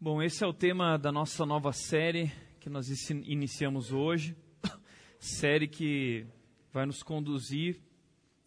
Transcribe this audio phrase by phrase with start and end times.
[0.00, 4.36] Bom, esse é o tema da nossa nova série que nós iniciamos hoje.
[5.18, 6.24] série que
[6.72, 7.80] vai nos conduzir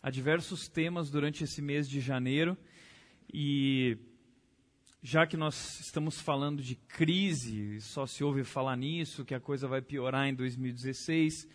[0.02, 2.58] a diversos temas durante esse mês de janeiro.
[3.34, 3.98] E
[5.04, 9.68] já que nós estamos falando de crise, só se ouve falar nisso, que a coisa
[9.68, 11.50] vai piorar em 2016.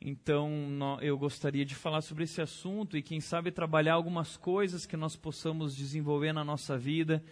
[0.00, 4.96] Então, eu gostaria de falar sobre esse assunto e, quem sabe, trabalhar algumas coisas que
[4.96, 7.24] nós possamos desenvolver na nossa vida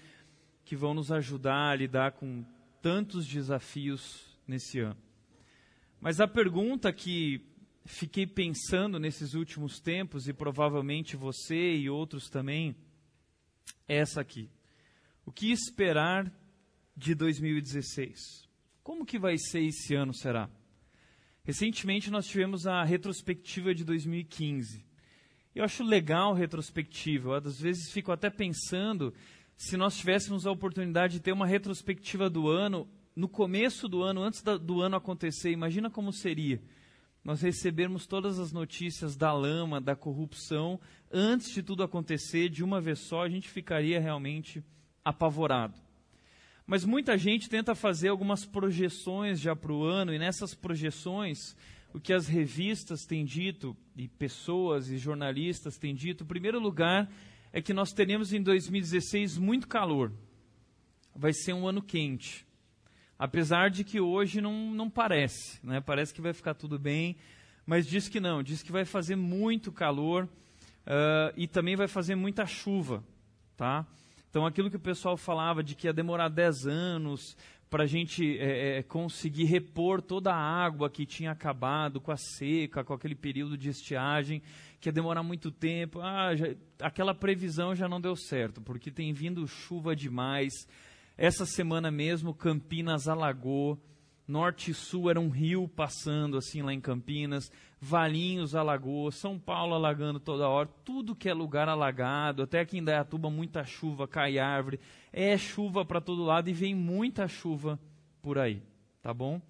[0.64, 2.44] que vão nos ajudar a lidar com
[2.80, 5.00] tantos desafios nesse ano.
[6.00, 7.40] Mas a pergunta que
[7.84, 12.74] fiquei pensando nesses últimos tempos, e provavelmente você e outros também,
[13.88, 14.50] é essa aqui.
[15.24, 16.32] O que esperar
[16.96, 18.18] de 2016?
[18.82, 20.50] Como que vai ser esse ano, será?
[21.42, 24.84] Recentemente nós tivemos a retrospectiva de 2015.
[25.54, 27.38] Eu acho legal a retrospectiva.
[27.38, 29.14] Às vezes fico até pensando
[29.56, 34.22] se nós tivéssemos a oportunidade de ter uma retrospectiva do ano, no começo do ano,
[34.22, 36.60] antes da, do ano acontecer, imagina como seria
[37.24, 40.78] nós recebermos todas as notícias da lama, da corrupção,
[41.10, 44.62] antes de tudo acontecer, de uma vez só, a gente ficaria realmente
[45.02, 45.80] apavorado.
[46.66, 51.56] Mas muita gente tenta fazer algumas projeções já para o ano, e nessas projeções,
[51.94, 57.10] o que as revistas têm dito, e pessoas e jornalistas têm dito, em primeiro lugar,
[57.54, 60.10] é que nós teremos em 2016 muito calor.
[61.14, 62.44] Vai ser um ano quente.
[63.16, 65.80] Apesar de que hoje não, não parece, né?
[65.80, 67.16] parece que vai ficar tudo bem,
[67.64, 72.16] mas diz que não, diz que vai fazer muito calor uh, e também vai fazer
[72.16, 73.04] muita chuva.
[73.56, 73.86] Tá?
[74.28, 77.36] Então aquilo que o pessoal falava de que ia demorar 10 anos
[77.74, 82.16] para a gente é, é, conseguir repor toda a água que tinha acabado com a
[82.16, 84.40] seca, com aquele período de estiagem,
[84.80, 86.00] que ia demorar muito tempo.
[86.00, 90.52] Ah, já, aquela previsão já não deu certo, porque tem vindo chuva demais.
[91.18, 93.76] Essa semana mesmo, Campinas alagou,
[94.24, 97.50] norte e sul era um rio passando assim lá em Campinas,
[97.84, 102.84] Valinhos alagou, São Paulo alagando toda hora, tudo que é lugar alagado, até aqui em
[102.84, 104.80] Dayatuba muita chuva, cai árvore,
[105.12, 107.78] é chuva para todo lado e vem muita chuva
[108.22, 108.62] por aí,
[109.02, 109.40] tá bom?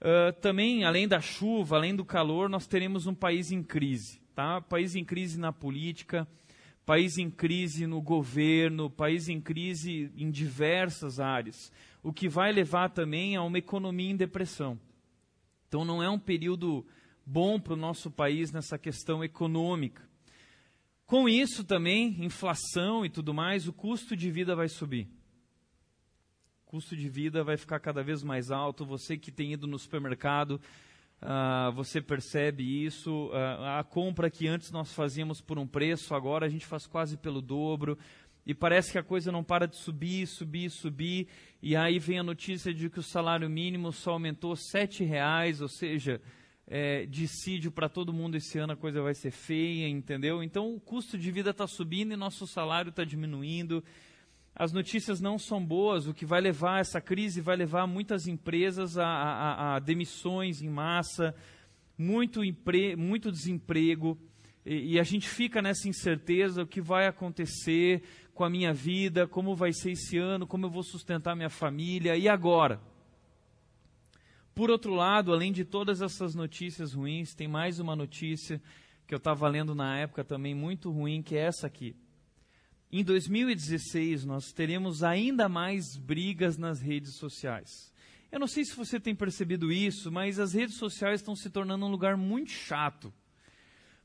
[0.00, 4.60] Uh, também, além da chuva, além do calor, nós teremos um país em crise tá?
[4.60, 6.24] País em crise na política,
[6.86, 11.72] país em crise no governo, país em crise em diversas áreas,
[12.04, 14.78] o que vai levar também a uma economia em depressão.
[15.66, 16.86] Então não é um período
[17.30, 20.02] bom para o nosso país nessa questão econômica.
[21.04, 25.10] Com isso também, inflação e tudo mais, o custo de vida vai subir.
[26.62, 28.86] O custo de vida vai ficar cada vez mais alto.
[28.86, 30.60] Você que tem ido no supermercado,
[31.20, 33.26] Uh, você percebe isso.
[33.30, 37.16] Uh, a compra que antes nós fazíamos por um preço, agora a gente faz quase
[37.16, 37.98] pelo dobro.
[38.46, 41.26] E parece que a coisa não para de subir, subir, subir.
[41.60, 45.66] E aí vem a notícia de que o salário mínimo só aumentou R$ reais, ou
[45.66, 46.20] seja,
[46.68, 50.42] é, dissídio para todo mundo esse ano a coisa vai ser feia, entendeu?
[50.42, 53.82] Então o custo de vida está subindo e nosso salário está diminuindo
[54.58, 58.98] as notícias não são boas, o que vai levar essa crise vai levar muitas empresas
[58.98, 61.32] a, a, a demissões em massa,
[61.96, 64.18] muito, empre, muito desemprego,
[64.66, 68.02] e, e, a gente fica nessa incerteza: o que vai acontecer
[68.34, 72.16] com a minha vida, como vai ser esse ano, como eu vou sustentar minha família,
[72.16, 72.80] e agora?
[74.58, 78.60] Por outro lado, além de todas essas notícias ruins, tem mais uma notícia
[79.06, 81.94] que eu estava lendo na época também muito ruim, que é essa aqui.
[82.90, 87.94] Em 2016, nós teremos ainda mais brigas nas redes sociais.
[88.32, 91.86] Eu não sei se você tem percebido isso, mas as redes sociais estão se tornando
[91.86, 93.14] um lugar muito chato.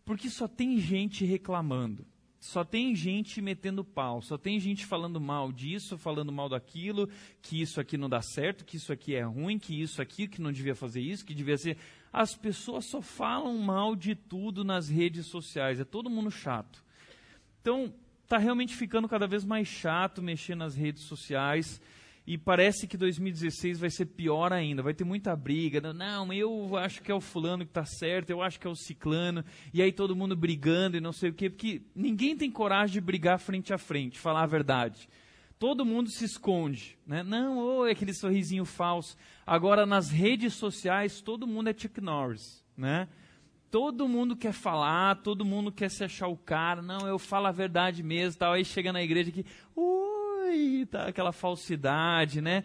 [0.05, 2.05] Porque só tem gente reclamando.
[2.43, 7.07] Só tem gente metendo pau, só tem gente falando mal disso, falando mal daquilo,
[7.41, 10.41] que isso aqui não dá certo, que isso aqui é ruim, que isso aqui, que
[10.41, 11.77] não devia fazer isso, que devia ser.
[12.11, 16.83] As pessoas só falam mal de tudo nas redes sociais, é todo mundo chato.
[17.61, 17.93] Então,
[18.23, 21.79] está realmente ficando cada vez mais chato mexer nas redes sociais.
[22.25, 25.93] E parece que 2016 vai ser pior ainda, vai ter muita briga.
[25.93, 28.75] Não, eu acho que é o fulano que está certo, eu acho que é o
[28.75, 29.43] ciclano.
[29.73, 33.01] E aí todo mundo brigando e não sei o quê, porque ninguém tem coragem de
[33.01, 35.09] brigar frente a frente, falar a verdade.
[35.59, 37.23] Todo mundo se esconde, né?
[37.23, 39.17] Não, ou é aquele sorrisinho falso.
[39.45, 43.09] Agora nas redes sociais todo mundo é Chuck Norris, né?
[43.73, 47.51] todo mundo quer falar, todo mundo quer se achar o cara, não, eu falo a
[47.51, 48.53] verdade mesmo, tal.
[48.53, 49.43] Aí chega na igreja que,
[50.53, 52.63] ui, tá aquela falsidade, né?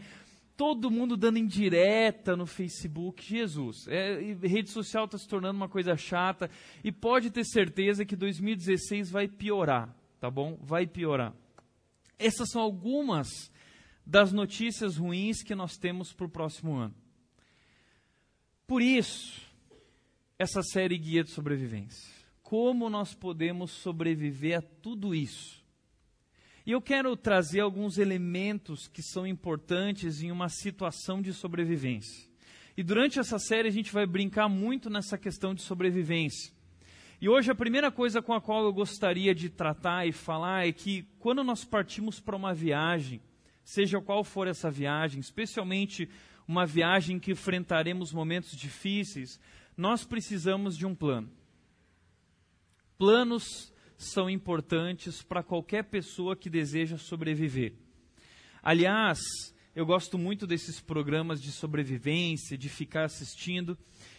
[0.56, 3.86] Todo mundo dando indireta no Facebook, Jesus.
[3.88, 6.50] É, rede social está se tornando uma coisa chata
[6.82, 10.58] e pode ter certeza que 2016 vai piorar, tá bom?
[10.60, 11.32] Vai piorar.
[12.18, 13.28] Essas são algumas
[14.04, 16.94] das notícias ruins que nós temos para o próximo ano.
[18.66, 19.40] Por isso,
[20.38, 22.12] essa série Guia de Sobrevivência.
[22.42, 25.57] Como nós podemos sobreviver a tudo isso?
[26.68, 32.28] E eu quero trazer alguns elementos que são importantes em uma situação de sobrevivência.
[32.76, 36.52] E durante essa série a gente vai brincar muito nessa questão de sobrevivência.
[37.22, 40.70] E hoje a primeira coisa com a qual eu gostaria de tratar e falar é
[40.70, 43.22] que quando nós partimos para uma viagem,
[43.64, 46.06] seja qual for essa viagem, especialmente
[46.46, 49.40] uma viagem que enfrentaremos momentos difíceis,
[49.74, 51.30] nós precisamos de um plano.
[52.98, 57.74] Planos são importantes para qualquer pessoa que deseja sobreviver.
[58.62, 59.18] Aliás,
[59.74, 63.76] eu gosto muito desses programas de sobrevivência, de ficar assistindo.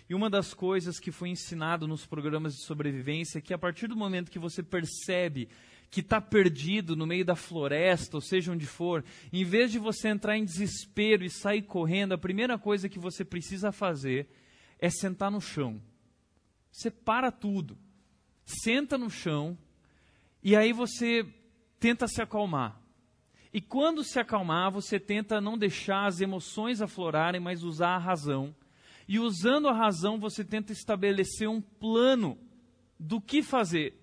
[0.10, 3.88] E uma das coisas que foi ensinado nos programas de sobrevivência é que a partir
[3.88, 5.48] do momento que você percebe
[5.90, 9.04] que está perdido no meio da floresta, ou seja onde for,
[9.34, 13.26] em vez de você entrar em desespero e sair correndo, a primeira coisa que você
[13.26, 14.28] precisa fazer
[14.78, 15.82] é sentar no chão.
[16.72, 17.78] Você para tudo,
[18.46, 19.58] senta no chão
[20.44, 21.26] e aí você
[21.80, 22.80] tenta se acalmar.
[23.54, 28.56] E quando se acalmar, você tenta não deixar as emoções aflorarem, mas usar a razão
[29.10, 32.38] e usando a razão, você tenta estabelecer um plano
[33.00, 34.00] do que fazer.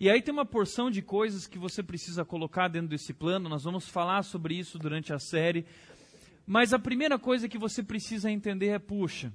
[0.00, 3.64] E aí tem uma porção de coisas que você precisa colocar dentro desse plano, nós
[3.64, 5.66] vamos falar sobre isso durante a série.
[6.46, 9.30] Mas a primeira coisa que você precisa entender é: puxa,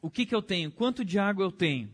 [0.00, 0.72] o que, que eu tenho?
[0.72, 1.90] Quanto de água eu tenho?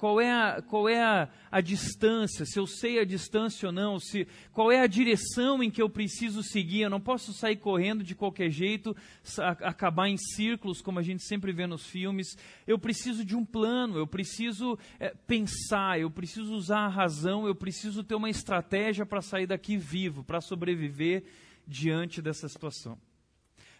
[0.00, 4.00] Qual é, a, qual é a, a, distância, se eu sei a distância ou não,
[4.00, 6.80] se, qual é a direção em que eu preciso seguir.
[6.80, 8.96] Eu não posso sair correndo de qualquer jeito,
[9.38, 12.34] a, acabar em círculos, como a gente sempre vê nos filmes.
[12.66, 17.54] Eu preciso de um plano, eu preciso é, pensar, eu preciso usar a razão, eu
[17.54, 21.24] preciso ter uma estratégia para sair daqui vivo, para sobreviver
[21.66, 22.98] diante dessa situação.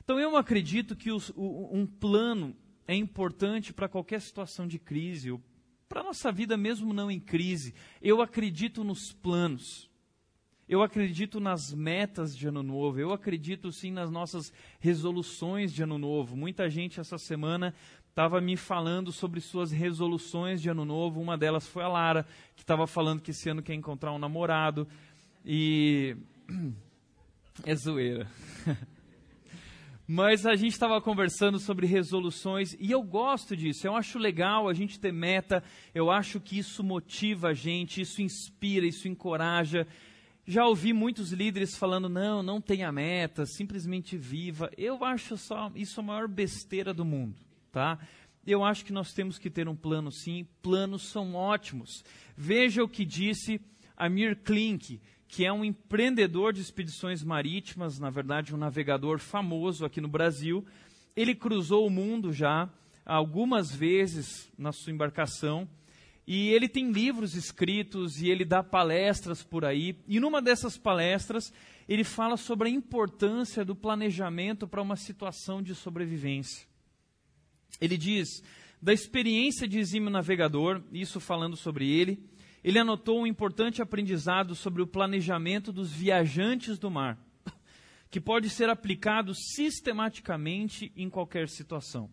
[0.04, 2.54] Então eu acredito que os, o, um plano
[2.86, 5.30] é importante para qualquer situação de crise,
[5.90, 9.90] para a nossa vida, mesmo não em crise, eu acredito nos planos.
[10.68, 15.98] Eu acredito nas metas de ano novo, eu acredito sim nas nossas resoluções de ano
[15.98, 16.36] novo.
[16.36, 17.74] Muita gente essa semana
[18.08, 21.20] estava me falando sobre suas resoluções de ano novo.
[21.20, 24.86] Uma delas foi a Lara, que estava falando que esse ano quer encontrar um namorado.
[25.44, 26.16] E.
[27.62, 28.26] É zoeira.
[30.12, 33.86] Mas a gente estava conversando sobre resoluções e eu gosto disso.
[33.86, 35.62] Eu acho legal a gente ter meta.
[35.94, 39.86] Eu acho que isso motiva a gente, isso inspira, isso encoraja.
[40.44, 44.68] Já ouvi muitos líderes falando: não, não tenha meta, simplesmente viva.
[44.76, 47.36] Eu acho só isso a maior besteira do mundo,
[47.70, 47.96] tá?
[48.44, 50.44] Eu acho que nós temos que ter um plano sim.
[50.60, 52.04] Planos são ótimos.
[52.36, 53.60] Veja o que disse
[53.96, 60.00] Amir Klink que é um empreendedor de expedições marítimas, na verdade, um navegador famoso aqui
[60.00, 60.66] no Brasil.
[61.14, 62.68] Ele cruzou o mundo já
[63.06, 65.68] algumas vezes na sua embarcação.
[66.26, 69.96] E ele tem livros escritos e ele dá palestras por aí.
[70.08, 71.52] E numa dessas palestras,
[71.88, 76.66] ele fala sobre a importância do planejamento para uma situação de sobrevivência.
[77.80, 78.42] Ele diz:
[78.82, 82.18] da experiência de exímio navegador, isso falando sobre ele,
[82.62, 87.18] ele anotou um importante aprendizado sobre o planejamento dos viajantes do mar,
[88.10, 92.10] que pode ser aplicado sistematicamente em qualquer situação.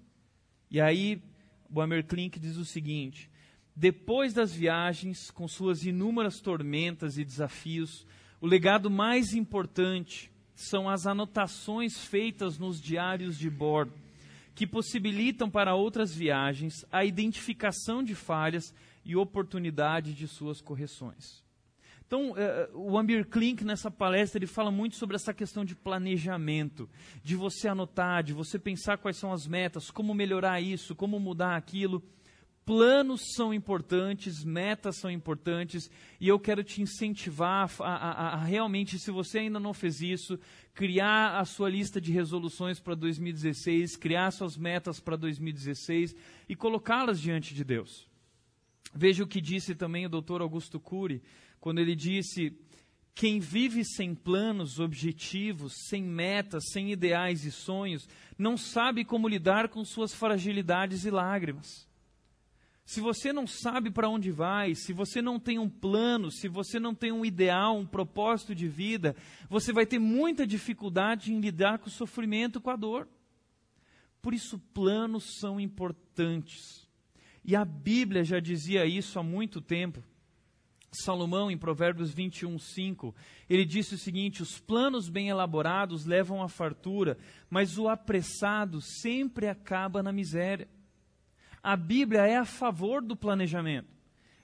[0.71, 1.21] E aí,
[1.69, 3.29] o Amer Klink diz o seguinte:
[3.75, 8.05] depois das viagens, com suas inúmeras tormentas e desafios,
[8.41, 13.93] o legado mais importante são as anotações feitas nos diários de bordo,
[14.55, 18.73] que possibilitam para outras viagens a identificação de falhas
[19.07, 21.41] e oportunidade de suas correções.
[22.05, 22.35] Então, uh,
[22.73, 26.89] o Amir Klink, nessa palestra, ele fala muito sobre essa questão de planejamento,
[27.23, 31.55] de você anotar, de você pensar quais são as metas, como melhorar isso, como mudar
[31.55, 32.01] aquilo.
[32.65, 38.99] Planos são importantes, metas são importantes, e eu quero te incentivar a, a, a, realmente,
[38.99, 40.39] se você ainda não fez isso,
[40.73, 46.15] criar a sua lista de resoluções para 2016, criar suas metas para 2016
[46.47, 48.06] e colocá-las diante de Deus.
[48.93, 51.21] Veja o que disse também o doutor Augusto Cury,
[51.59, 52.57] quando ele disse:
[53.17, 59.69] quem vive sem planos, objetivos, sem metas, sem ideais e sonhos, não sabe como lidar
[59.69, 61.87] com suas fragilidades e lágrimas.
[62.85, 66.79] Se você não sabe para onde vai, se você não tem um plano, se você
[66.79, 69.15] não tem um ideal, um propósito de vida,
[69.49, 73.09] você vai ter muita dificuldade em lidar com o sofrimento, com a dor.
[74.21, 76.86] Por isso, planos são importantes.
[77.47, 80.03] E a Bíblia já dizia isso há muito tempo.
[80.91, 83.15] Salomão, em Provérbios 21, 5,
[83.49, 87.17] ele disse o seguinte: Os planos bem elaborados levam à fartura,
[87.49, 90.67] mas o apressado sempre acaba na miséria.
[91.63, 93.95] A Bíblia é a favor do planejamento.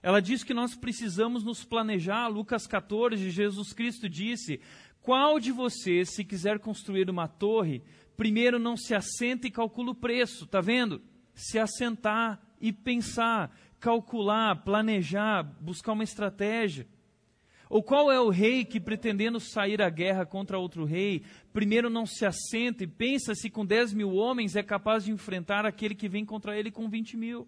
[0.02, 2.28] Ela diz que nós precisamos nos planejar.
[2.28, 4.62] Lucas 14, Jesus Cristo disse:
[5.02, 7.82] Qual de vocês, se quiser construir uma torre,
[8.16, 10.46] primeiro não se assenta e calcula o preço?
[10.46, 11.02] Está vendo?
[11.34, 16.88] Se assentar e pensar, calcular, planejar, buscar uma estratégia.
[17.70, 22.06] Ou qual é o rei que, pretendendo sair à guerra contra outro rei, primeiro não
[22.06, 26.08] se assenta e pensa se com 10 mil homens é capaz de enfrentar aquele que
[26.08, 27.46] vem contra ele com 20 mil?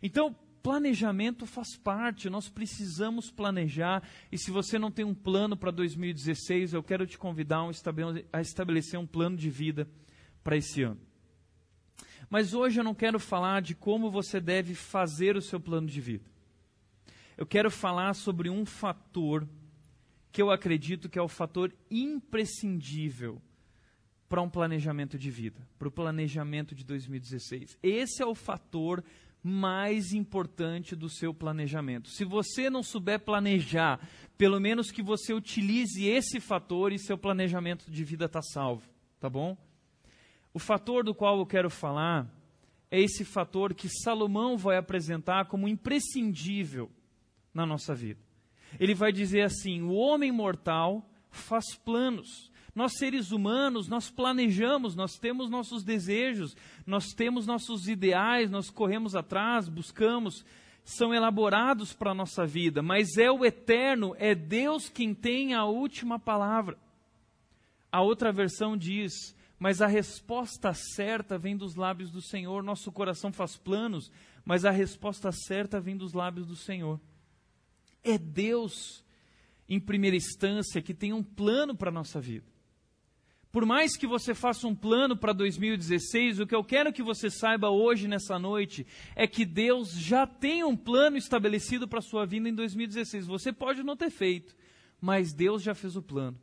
[0.00, 4.08] Então, planejamento faz parte, nós precisamos planejar.
[4.30, 7.68] E se você não tem um plano para 2016, eu quero te convidar
[8.32, 9.88] a estabelecer um plano de vida
[10.44, 11.00] para esse ano.
[12.32, 16.00] Mas hoje eu não quero falar de como você deve fazer o seu plano de
[16.00, 16.24] vida.
[17.36, 19.46] Eu quero falar sobre um fator
[20.32, 23.38] que eu acredito que é o fator imprescindível
[24.30, 27.76] para um planejamento de vida, para o planejamento de 2016.
[27.82, 29.04] Esse é o fator
[29.42, 32.08] mais importante do seu planejamento.
[32.08, 34.00] Se você não souber planejar,
[34.38, 38.88] pelo menos que você utilize esse fator e seu planejamento de vida está salvo,
[39.20, 39.54] tá bom?
[40.54, 42.26] O fator do qual eu quero falar
[42.90, 46.90] é esse fator que Salomão vai apresentar como imprescindível
[47.54, 48.20] na nossa vida.
[48.78, 55.18] Ele vai dizer assim: o homem mortal faz planos nós, seres humanos, nós planejamos, nós
[55.18, 56.56] temos nossos desejos,
[56.86, 60.44] nós temos nossos ideais, nós corremos atrás, buscamos,
[60.82, 65.66] são elaborados para a nossa vida, mas é o eterno, é Deus quem tem a
[65.66, 66.78] última palavra.
[67.90, 72.64] A outra versão diz: mas a resposta certa vem dos lábios do Senhor.
[72.64, 74.10] Nosso coração faz planos,
[74.44, 77.00] mas a resposta certa vem dos lábios do Senhor.
[78.02, 79.04] É Deus,
[79.68, 82.44] em primeira instância, que tem um plano para a nossa vida.
[83.52, 87.30] Por mais que você faça um plano para 2016, o que eu quero que você
[87.30, 92.26] saiba hoje, nessa noite, é que Deus já tem um plano estabelecido para a sua
[92.26, 93.28] vida em 2016.
[93.28, 94.56] Você pode não ter feito,
[95.00, 96.36] mas Deus já fez o plano.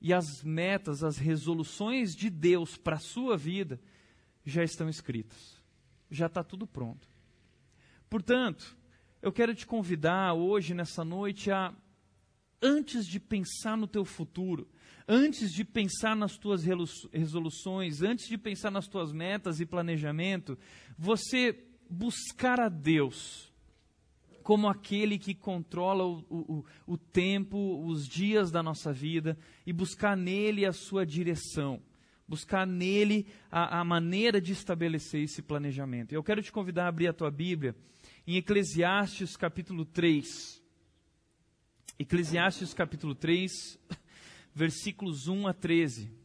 [0.00, 3.80] E as metas, as resoluções de Deus para a sua vida
[4.44, 5.60] já estão escritas.
[6.10, 7.08] Já está tudo pronto.
[8.08, 8.76] Portanto,
[9.20, 11.74] eu quero te convidar hoje, nessa noite, a,
[12.62, 14.68] antes de pensar no teu futuro,
[15.06, 16.64] antes de pensar nas tuas
[17.12, 20.58] resoluções, antes de pensar nas tuas metas e planejamento,
[20.96, 23.49] você buscar a Deus
[24.42, 30.16] como aquele que controla o, o, o tempo, os dias da nossa vida e buscar
[30.16, 31.82] nele a sua direção
[32.30, 36.12] buscar nele a, a, maneira de estabelecer esse planejamento.
[36.12, 37.74] Eu quero te convidar a abrir a tua Bíblia
[38.24, 40.62] em Eclesiastes capítulo 3.
[41.98, 43.50] Eclesiastes capítulo 3,
[44.54, 46.19] versículos 1 a 13.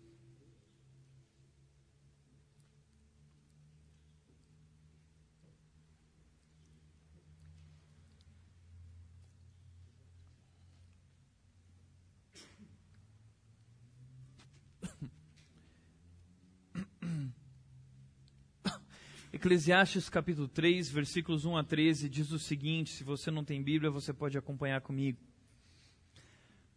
[19.46, 23.92] Eclesiastes capítulo 3, versículos 1 a 13 diz o seguinte: se você não tem Bíblia,
[23.92, 25.20] você pode acompanhar comigo.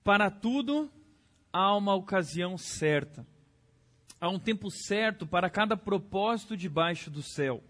[0.05, 0.93] Para tudo
[1.51, 3.27] há uma ocasião certa.
[4.21, 7.65] Há um tempo certo para cada propósito debaixo do céu.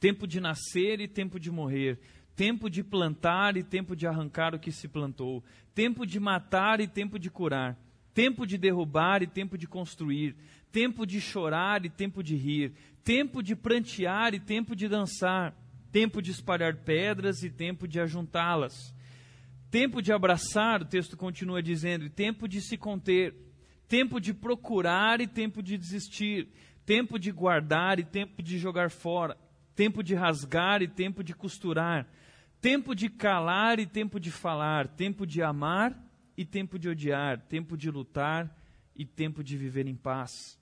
[0.00, 2.00] Tempo de nascer e tempo de morrer.
[2.34, 5.44] Tempo de plantar e tempo de arrancar o que se plantou.
[5.72, 7.78] Tempo de matar e tempo de curar.
[8.12, 10.34] Tempo de derrubar e tempo de construir.
[10.72, 12.74] Tempo de chorar e tempo de rir.
[13.04, 15.54] Tempo de prantear e tempo de dançar.
[15.92, 18.94] Tempo de espalhar pedras e tempo de ajuntá-las
[19.74, 23.34] Tempo de abraçar, o texto continua dizendo, e tempo de se conter,
[23.88, 26.46] tempo de procurar e tempo de desistir,
[26.86, 29.36] tempo de guardar e tempo de jogar fora,
[29.74, 32.06] tempo de rasgar e tempo de costurar,
[32.60, 36.00] tempo de calar e tempo de falar, tempo de amar
[36.36, 38.56] e tempo de odiar, tempo de lutar
[38.94, 40.56] e tempo de viver em paz.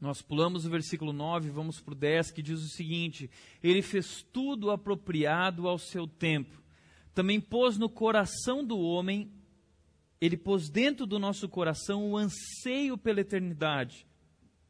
[0.00, 3.30] Nós pulamos o versículo 9, vamos para o 10, que diz o seguinte:
[3.62, 6.60] Ele fez tudo apropriado ao seu tempo
[7.14, 9.30] também pôs no coração do homem,
[10.20, 14.06] ele pôs dentro do nosso coração o anseio pela eternidade.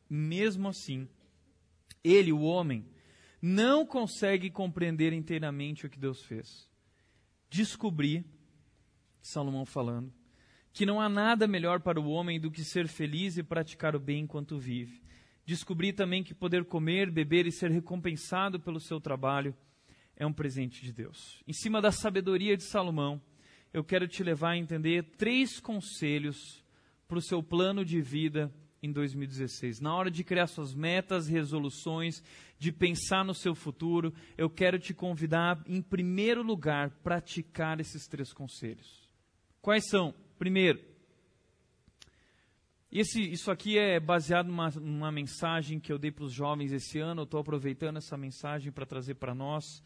[0.08, 1.08] Mesmo assim,
[2.02, 2.84] ele, o homem,
[3.40, 6.68] não consegue compreender inteiramente o que Deus fez.
[7.49, 8.25] Descobri,
[9.22, 10.12] Salomão falando,
[10.72, 14.00] que não há nada melhor para o homem do que ser feliz e praticar o
[14.00, 15.02] bem enquanto vive.
[15.44, 19.54] Descobri também que poder comer, beber e ser recompensado pelo seu trabalho
[20.16, 21.42] é um presente de Deus.
[21.49, 23.20] Em cima da sabedoria de Salomão,
[23.73, 26.62] eu quero te levar a entender três conselhos
[27.09, 29.80] para o seu plano de vida em 2016.
[29.80, 32.23] Na hora de criar suas metas, resoluções,
[32.59, 38.32] de pensar no seu futuro, eu quero te convidar, em primeiro lugar, praticar esses três
[38.32, 39.09] conselhos.
[39.61, 40.14] Quais são?
[40.38, 40.80] Primeiro,
[42.99, 46.99] esse, isso aqui é baseado numa, numa mensagem que eu dei para os jovens esse
[46.99, 47.20] ano.
[47.20, 49.82] Eu estou aproveitando essa mensagem para trazer para nós.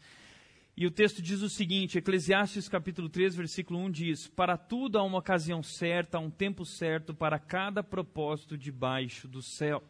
[0.75, 5.03] E o texto diz o seguinte: Eclesiastes capítulo 3, versículo 1 diz: Para tudo há
[5.03, 9.83] uma ocasião certa, há um tempo certo para cada propósito debaixo do céu.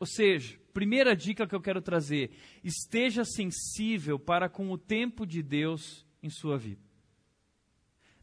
[0.00, 2.32] Ou seja, primeira dica que eu quero trazer:
[2.64, 6.91] esteja sensível para com o tempo de Deus em sua vida.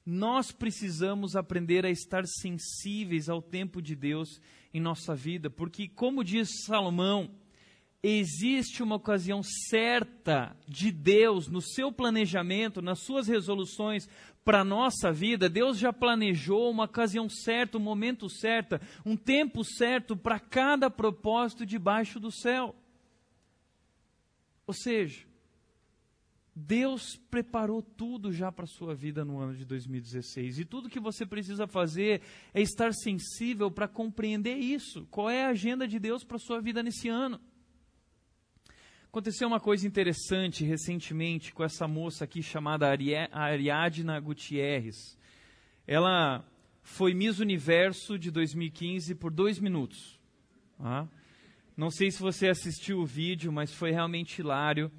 [0.06, 4.42] Nós precisamos aprender a estar sensíveis ao tempo de Deus
[4.74, 7.30] em nossa vida, porque, como diz Salomão,
[8.02, 14.08] existe uma ocasião certa de Deus no seu planejamento, nas suas resoluções
[14.44, 15.50] para a nossa vida.
[15.50, 21.66] Deus já planejou uma ocasião certa, um momento certo, um tempo certo para cada propósito
[21.66, 22.76] debaixo do céu.
[24.66, 25.29] Ou seja,
[26.60, 30.60] Deus preparou tudo já para a sua vida no ano de 2016.
[30.60, 32.22] E tudo que você precisa fazer
[32.54, 35.08] é estar sensível para compreender isso.
[35.10, 37.40] Qual é a agenda de Deus para a sua vida nesse ano?
[39.08, 42.88] Aconteceu uma coisa interessante recentemente com essa moça aqui chamada
[43.32, 45.18] Ariadna Gutierrez.
[45.88, 46.46] Ela
[46.84, 50.20] foi Miss Universo de 2015 por dois minutos.
[50.78, 51.08] Ah?
[51.76, 54.92] Não sei se você assistiu o vídeo, mas foi realmente hilário.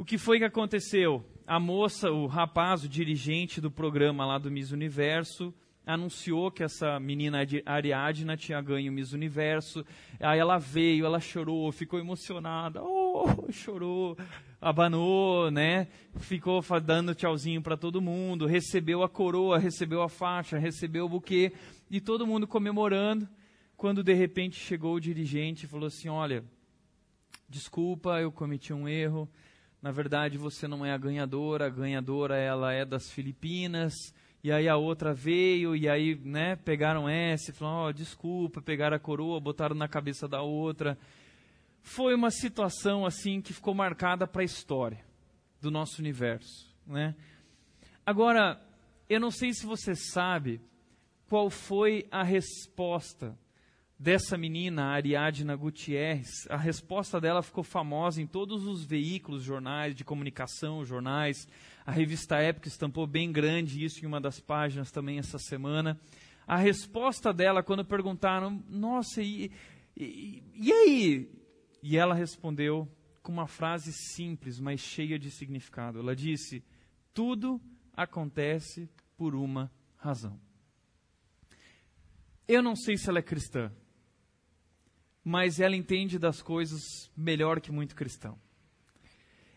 [0.00, 1.24] O que foi que aconteceu?
[1.44, 5.52] A moça, o rapaz, o dirigente do programa lá do Miss Universo,
[5.84, 9.84] anunciou que essa menina Ariadna tinha ganho o Miss Universo.
[10.20, 14.16] Aí ela veio, ela chorou, ficou emocionada, oh, chorou,
[14.60, 15.88] abanou, né?
[16.18, 21.52] Ficou dando tchauzinho para todo mundo, recebeu a coroa, recebeu a faixa, recebeu o buquê
[21.90, 23.28] e todo mundo comemorando.
[23.76, 26.44] Quando de repente chegou o dirigente e falou assim: "Olha,
[27.48, 29.28] desculpa, eu cometi um erro
[29.80, 33.94] na verdade você não é a ganhadora, a ganhadora ela é das Filipinas,
[34.42, 38.96] e aí a outra veio, e aí, né, pegaram essa, falaram, ó, oh, desculpa, pegaram
[38.96, 40.96] a coroa, botaram na cabeça da outra.
[41.82, 45.04] Foi uma situação, assim, que ficou marcada para a história
[45.60, 47.16] do nosso universo, né?
[48.06, 48.60] Agora,
[49.08, 50.60] eu não sei se você sabe
[51.28, 53.36] qual foi a resposta
[53.98, 60.04] dessa menina, Ariadna Gutierrez, a resposta dela ficou famosa em todos os veículos, jornais de
[60.04, 61.48] comunicação, jornais.
[61.84, 65.98] A revista Época estampou bem grande isso em uma das páginas também essa semana.
[66.46, 69.50] A resposta dela, quando perguntaram, nossa, e,
[69.96, 71.30] e, e aí?
[71.82, 72.88] E ela respondeu
[73.22, 75.98] com uma frase simples, mas cheia de significado.
[75.98, 76.64] Ela disse:
[77.12, 77.60] Tudo
[77.94, 80.40] acontece por uma razão.
[82.46, 83.70] Eu não sei se ela é cristã,
[85.28, 88.38] mas ela entende das coisas melhor que muito cristão.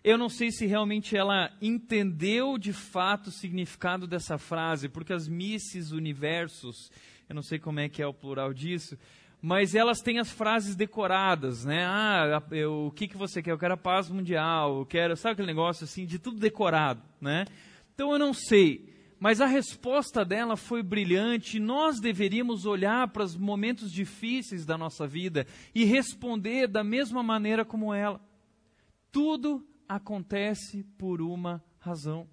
[0.03, 5.29] Eu não sei se realmente ela entendeu de fato o significado dessa frase, porque as
[5.29, 6.91] misses universos,
[7.29, 8.97] eu não sei como é que é o plural disso,
[9.41, 11.85] mas elas têm as frases decoradas, né?
[11.85, 13.51] Ah, eu, o que, que você quer?
[13.51, 17.45] Eu quero a paz mundial, eu quero, sabe aquele negócio assim, de tudo decorado, né?
[17.93, 18.91] Então eu não sei.
[19.21, 21.59] Mas a resposta dela foi brilhante.
[21.59, 27.63] Nós deveríamos olhar para os momentos difíceis da nossa vida e responder da mesma maneira
[27.63, 28.19] como ela.
[29.11, 32.27] Tudo acontece por uma razão.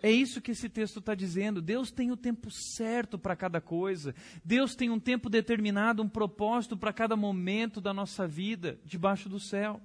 [0.00, 1.60] É isso que esse texto está dizendo.
[1.60, 4.14] Deus tem o tempo certo para cada coisa.
[4.44, 9.40] Deus tem um tempo determinado, um propósito para cada momento da nossa vida debaixo do
[9.40, 9.80] céu.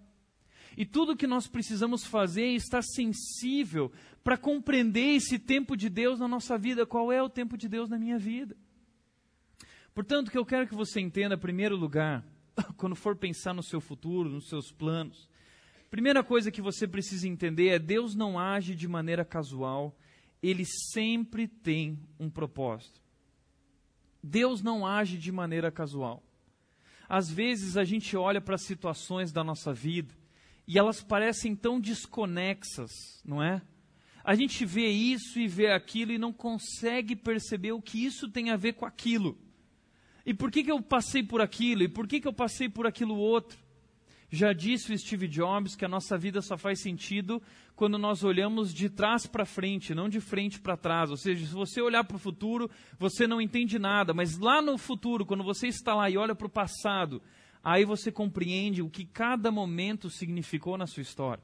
[0.75, 3.91] E tudo que nós precisamos fazer é estar sensível
[4.23, 6.85] para compreender esse tempo de Deus na nossa vida.
[6.85, 8.55] Qual é o tempo de Deus na minha vida?
[9.93, 12.25] Portanto, o que eu quero que você entenda, em primeiro lugar,
[12.77, 15.29] quando for pensar no seu futuro, nos seus planos,
[15.91, 19.95] primeira coisa que você precisa entender é: Deus não age de maneira casual,
[20.41, 22.99] ele sempre tem um propósito.
[24.23, 26.23] Deus não age de maneira casual.
[27.07, 30.22] Às vezes a gente olha para situações da nossa vida
[30.67, 32.91] e elas parecem tão desconexas,
[33.25, 33.61] não é?
[34.23, 38.51] A gente vê isso e vê aquilo e não consegue perceber o que isso tem
[38.51, 39.37] a ver com aquilo.
[40.25, 41.83] E por que, que eu passei por aquilo?
[41.83, 43.57] E por que, que eu passei por aquilo outro?
[44.29, 47.39] Já disse o Steve Jobs que a nossa vida só faz sentido
[47.75, 51.11] quando nós olhamos de trás para frente, não de frente para trás.
[51.11, 54.77] Ou seja, se você olhar para o futuro, você não entende nada, mas lá no
[54.77, 57.21] futuro, quando você está lá e olha para o passado,
[57.63, 61.43] aí você compreende o que cada momento significou na sua história.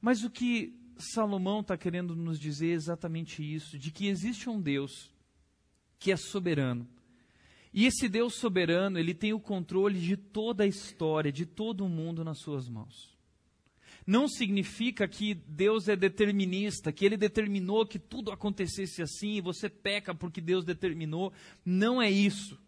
[0.00, 4.60] Mas o que Salomão está querendo nos dizer é exatamente isso: de que existe um
[4.60, 5.10] Deus
[5.98, 6.86] que é soberano.
[7.72, 11.88] E esse Deus soberano, ele tem o controle de toda a história, de todo o
[11.88, 13.16] mundo nas suas mãos.
[14.06, 19.68] Não significa que Deus é determinista, que ele determinou que tudo acontecesse assim e você
[19.68, 21.30] peca porque Deus determinou.
[21.64, 22.58] Não é isso.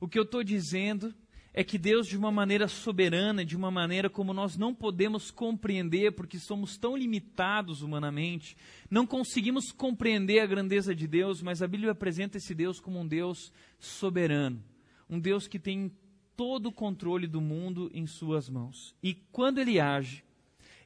[0.00, 1.14] O que eu estou dizendo
[1.56, 6.10] é que Deus, de uma maneira soberana, de uma maneira como nós não podemos compreender,
[6.10, 8.56] porque somos tão limitados humanamente,
[8.90, 13.06] não conseguimos compreender a grandeza de Deus, mas a Bíblia apresenta esse Deus como um
[13.06, 14.60] Deus soberano,
[15.08, 15.92] um Deus que tem
[16.36, 18.92] todo o controle do mundo em suas mãos.
[19.00, 20.24] E quando ele age,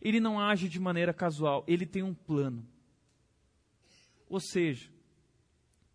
[0.03, 2.63] ele não age de maneira casual, ele tem um plano.
[4.29, 4.91] Ou seja,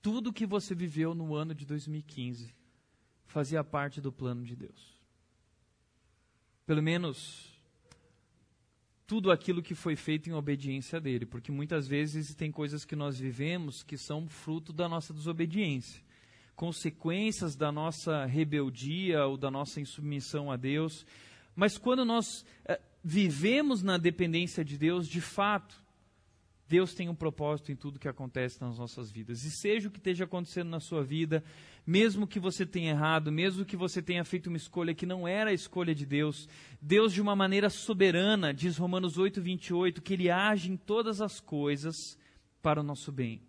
[0.01, 2.62] tudo que você viveu no ano de 2015
[3.33, 4.93] fazia parte do plano de Deus.
[6.67, 7.51] Pelo menos
[9.07, 13.17] tudo aquilo que foi feito em obediência dele, porque muitas vezes tem coisas que nós
[13.19, 16.01] vivemos que são fruto da nossa desobediência,
[16.55, 21.05] consequências da nossa rebeldia ou da nossa insubmissão a Deus.
[21.55, 25.83] Mas quando nós eh, vivemos na dependência de Deus, de fato,
[26.67, 29.43] Deus tem um propósito em tudo que acontece nas nossas vidas.
[29.43, 31.43] E seja o que esteja acontecendo na sua vida,
[31.85, 35.49] mesmo que você tenha errado, mesmo que você tenha feito uma escolha que não era
[35.49, 36.47] a escolha de Deus,
[36.81, 41.39] Deus, de uma maneira soberana, diz Romanos 8, 28, que Ele age em todas as
[41.39, 41.95] coisas
[42.61, 43.41] para o nosso bem.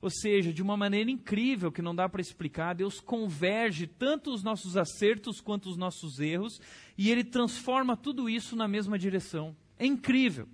[0.00, 4.42] Ou seja, de uma maneira incrível que não dá para explicar, Deus converge tanto os
[4.42, 6.60] nossos acertos quanto os nossos erros
[6.98, 9.54] e Ele transforma tudo isso na mesma direção.
[9.78, 10.48] É incrível.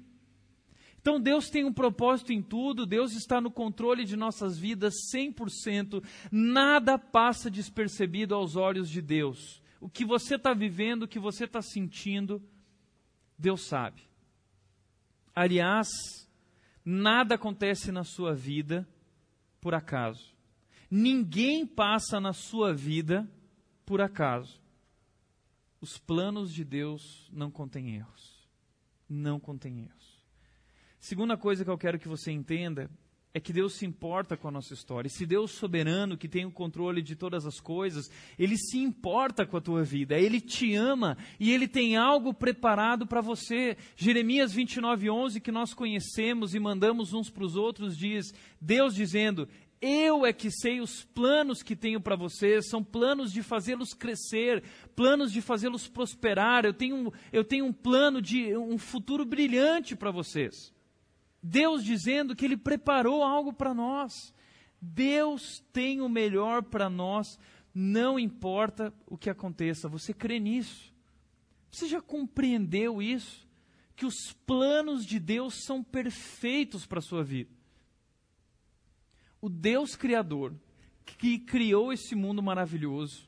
[1.01, 6.05] Então Deus tem um propósito em tudo, Deus está no controle de nossas vidas 100%,
[6.31, 9.63] nada passa despercebido aos olhos de Deus.
[9.81, 12.43] O que você está vivendo, o que você está sentindo,
[13.39, 14.03] Deus sabe.
[15.35, 15.89] Aliás,
[16.85, 18.89] nada acontece na sua vida
[19.61, 20.35] por acaso.
[20.91, 23.31] Ninguém passa na sua vida
[23.87, 24.61] por acaso.
[25.81, 28.49] Os planos de Deus não contêm erros.
[29.09, 30.08] Não contêm erros.
[31.01, 32.91] Segunda coisa que eu quero que você entenda
[33.33, 35.07] é que Deus se importa com a nossa história.
[35.07, 39.47] E se Deus soberano, que tem o controle de todas as coisas, Ele se importa
[39.47, 43.77] com a tua vida, Ele te ama e Ele tem algo preparado para você.
[43.97, 49.49] Jeremias 29, 11, que nós conhecemos e mandamos uns para os outros, diz: Deus dizendo,
[49.81, 54.65] eu é que sei os planos que tenho para vocês, são planos de fazê-los crescer,
[54.97, 56.65] planos de fazê-los prosperar.
[56.65, 60.77] Eu tenho, eu tenho um plano de um futuro brilhante para vocês.
[61.43, 64.35] Deus dizendo que Ele preparou algo para nós.
[64.81, 67.39] Deus tem o melhor para nós,
[67.75, 69.89] não importa o que aconteça.
[69.89, 70.93] Você crê nisso?
[71.71, 73.47] Você já compreendeu isso?
[73.95, 77.51] Que os planos de Deus são perfeitos para a sua vida.
[79.41, 80.55] O Deus Criador,
[81.05, 83.28] que criou esse mundo maravilhoso,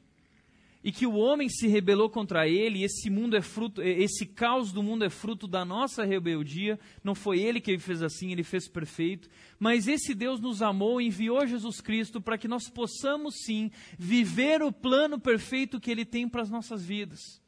[0.83, 4.73] e que o homem se rebelou contra ele, e esse mundo é fruto, esse caos
[4.73, 8.67] do mundo é fruto da nossa rebeldia, não foi ele que fez assim, ele fez
[8.67, 13.71] perfeito, mas esse Deus nos amou e enviou Jesus Cristo para que nós possamos sim
[13.99, 17.43] viver o plano perfeito que ele tem para as nossas vidas.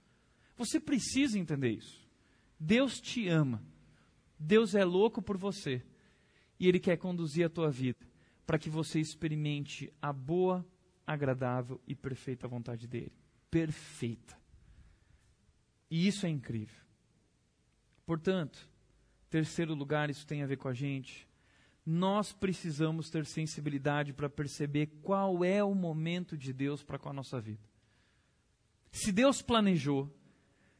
[0.56, 2.06] Você precisa entender isso.
[2.60, 3.64] Deus te ama.
[4.38, 5.82] Deus é louco por você.
[6.60, 8.06] E ele quer conduzir a tua vida
[8.46, 10.64] para que você experimente a boa,
[11.06, 13.21] agradável e perfeita vontade dele
[13.52, 14.34] perfeita.
[15.90, 16.82] E isso é incrível.
[18.06, 18.66] Portanto,
[19.28, 21.28] terceiro lugar, isso tem a ver com a gente.
[21.84, 27.12] Nós precisamos ter sensibilidade para perceber qual é o momento de Deus para com a
[27.12, 27.62] nossa vida.
[28.90, 30.10] Se Deus planejou,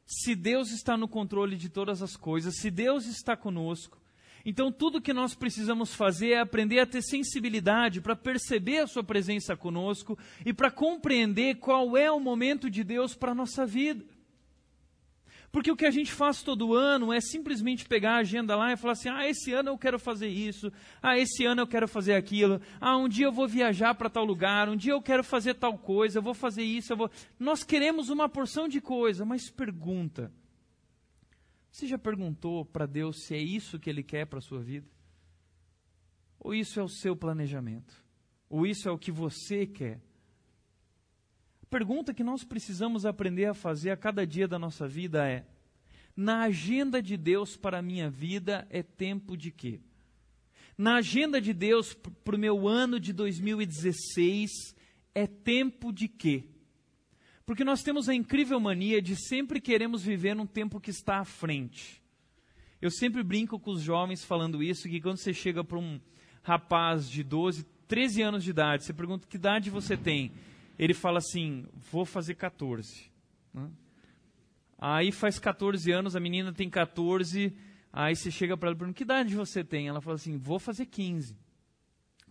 [0.03, 4.01] se Deus está no controle de todas as coisas, se Deus está conosco,
[4.45, 9.03] então, tudo que nós precisamos fazer é aprender a ter sensibilidade para perceber a Sua
[9.03, 14.03] presença conosco e para compreender qual é o momento de Deus para a nossa vida.
[15.49, 18.75] Porque o que a gente faz todo ano é simplesmente pegar a agenda lá e
[18.75, 22.15] falar assim: ah, esse ano eu quero fazer isso, ah, esse ano eu quero fazer
[22.15, 25.53] aquilo, ah, um dia eu vou viajar para tal lugar, um dia eu quero fazer
[25.53, 27.09] tal coisa, eu vou fazer isso, eu vou.
[27.39, 30.31] Nós queremos uma porção de coisa, mas pergunta
[31.73, 34.87] você já perguntou para Deus se é isso que Ele quer para a sua vida?
[36.39, 38.05] Ou isso é o seu planejamento?
[38.47, 39.99] Ou isso é o que você quer?
[41.63, 45.47] A pergunta que nós precisamos aprender a fazer a cada dia da nossa vida é:
[46.15, 49.81] na agenda de Deus para a minha vida é tempo de quê?
[50.77, 54.75] Na agenda de Deus para o meu ano de 2016
[55.15, 56.52] é tempo de quê?
[57.45, 61.25] Porque nós temos a incrível mania de sempre queremos viver num tempo que está à
[61.25, 62.01] frente.
[62.81, 65.99] Eu sempre brinco com os jovens falando isso, que quando você chega para um
[66.41, 70.31] rapaz de 12, 13 anos de idade, você pergunta que idade você tem?
[70.77, 73.09] Ele fala assim, vou fazer 14.
[73.53, 73.69] Né?
[74.77, 77.55] Aí faz 14 anos, a menina tem 14,
[77.91, 79.87] aí você chega para ela e pergunta, que idade você tem?
[79.87, 81.37] Ela fala assim, vou fazer 15.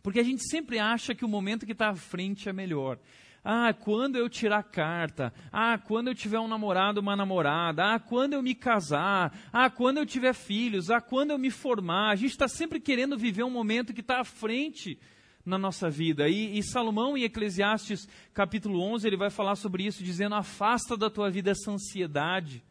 [0.03, 2.99] Porque a gente sempre acha que o momento que está à frente é melhor.
[3.45, 5.33] Ah, quando eu tirar carta.
[5.51, 7.95] Ah, quando eu tiver um namorado, uma namorada.
[7.95, 9.37] Ah, quando eu me casar.
[9.53, 10.91] Ah, quando eu tiver filhos.
[10.91, 12.11] Ah, quando eu me formar.
[12.11, 14.99] A gente está sempre querendo viver um momento que está à frente
[15.45, 16.29] na nossa vida.
[16.29, 21.11] E, e, Salomão, em Eclesiastes capítulo 11, ele vai falar sobre isso, dizendo: afasta da
[21.11, 22.63] tua vida essa ansiedade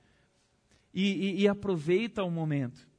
[0.93, 2.90] e, e, e aproveita o momento.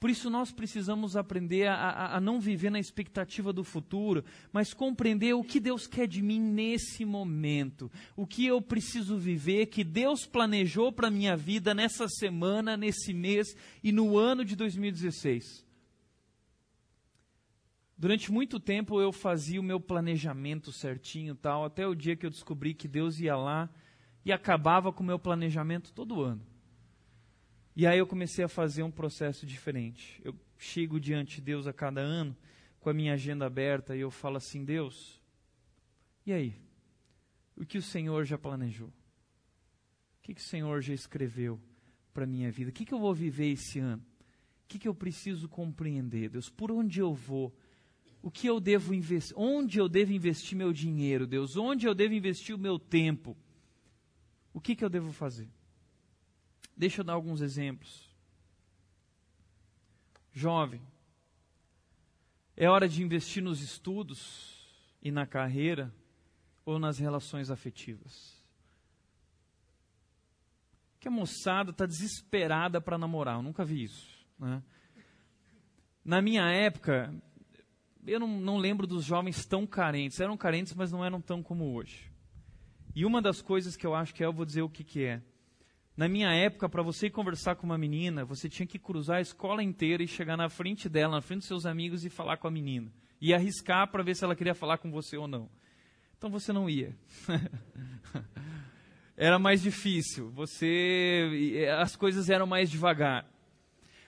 [0.00, 4.72] Por isso nós precisamos aprender a, a, a, não viver na expectativa do futuro, mas
[4.72, 9.84] compreender o que Deus quer de mim nesse momento, o que eu preciso viver, que
[9.84, 15.66] Deus planejou para a minha vida nessa semana, nesse mês e no ano de 2016.
[17.98, 22.30] Durante muito tempo eu fazia o meu planejamento certinho, tal, até o dia que eu
[22.30, 23.68] descobri que Deus ia lá
[24.24, 26.49] e acabava com o meu planejamento todo ano.
[27.80, 30.20] E aí eu comecei a fazer um processo diferente.
[30.22, 32.36] Eu chego diante de Deus a cada ano
[32.78, 35.18] com a minha agenda aberta e eu falo assim: Deus,
[36.26, 36.54] e aí?
[37.56, 38.88] O que o Senhor já planejou?
[38.88, 38.92] O
[40.20, 41.58] que, que o Senhor já escreveu
[42.12, 42.68] para a minha vida?
[42.68, 44.02] O que, que eu vou viver esse ano?
[44.02, 46.50] O que, que eu preciso compreender, Deus?
[46.50, 47.50] Por onde eu vou?
[48.20, 52.12] o que eu devo investir, onde eu devo investir meu dinheiro, Deus, onde eu devo
[52.12, 53.34] investir o meu tempo,
[54.52, 55.48] o que, que eu devo fazer?
[56.76, 58.08] Deixa eu dar alguns exemplos.
[60.32, 60.80] Jovem,
[62.56, 64.58] é hora de investir nos estudos
[65.02, 65.92] e na carreira
[66.64, 68.38] ou nas relações afetivas?
[70.98, 74.26] Que a moçada está desesperada para namorar, eu nunca vi isso.
[74.38, 74.62] Né?
[76.04, 77.12] Na minha época,
[78.06, 80.20] eu não, não lembro dos jovens tão carentes.
[80.20, 82.10] Eram carentes, mas não eram tão como hoje.
[82.94, 85.04] E uma das coisas que eu acho que é, eu vou dizer o que, que
[85.04, 85.22] é.
[86.00, 89.62] Na minha época, para você conversar com uma menina, você tinha que cruzar a escola
[89.62, 92.50] inteira e chegar na frente dela, na frente dos seus amigos e falar com a
[92.50, 92.90] menina.
[93.20, 95.50] E arriscar para ver se ela queria falar com você ou não.
[96.16, 96.96] Então você não ia.
[99.14, 100.30] Era mais difícil.
[100.30, 103.26] Você, as coisas eram mais devagar.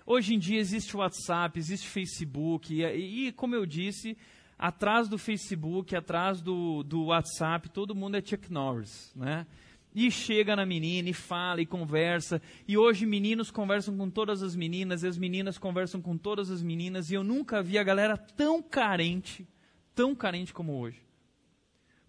[0.06, 4.16] Hoje em dia existe WhatsApp, existe Facebook, e, e, como eu disse,
[4.58, 9.46] atrás do Facebook, atrás do, do WhatsApp, todo mundo é Chuck Norris, né?
[9.94, 12.40] E chega na menina e fala e conversa.
[12.66, 16.62] E hoje meninos conversam com todas as meninas, e as meninas conversam com todas as
[16.62, 17.10] meninas.
[17.10, 19.46] E eu nunca vi a galera tão carente,
[19.94, 21.02] tão carente como hoje.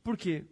[0.03, 0.45] Por quê?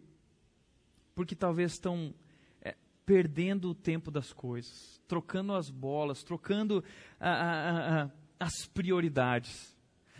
[1.14, 2.14] Porque talvez estão
[2.60, 6.82] é, perdendo o tempo das coisas trocando as bolas, trocando
[8.40, 9.76] as prioridades.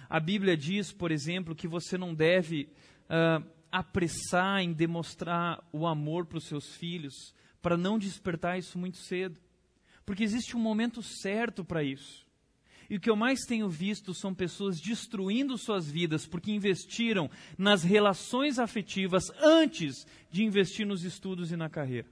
[0.07, 2.69] A Bíblia diz, por exemplo, que você não deve
[3.05, 8.99] uh, apressar em demonstrar o amor para os seus filhos, para não despertar isso muito
[8.99, 9.41] cedo.
[10.07, 12.27] Porque existe um momento certo para isso.
[12.91, 17.83] E o que eu mais tenho visto são pessoas destruindo suas vidas porque investiram nas
[17.83, 22.09] relações afetivas antes de investir nos estudos e na carreira.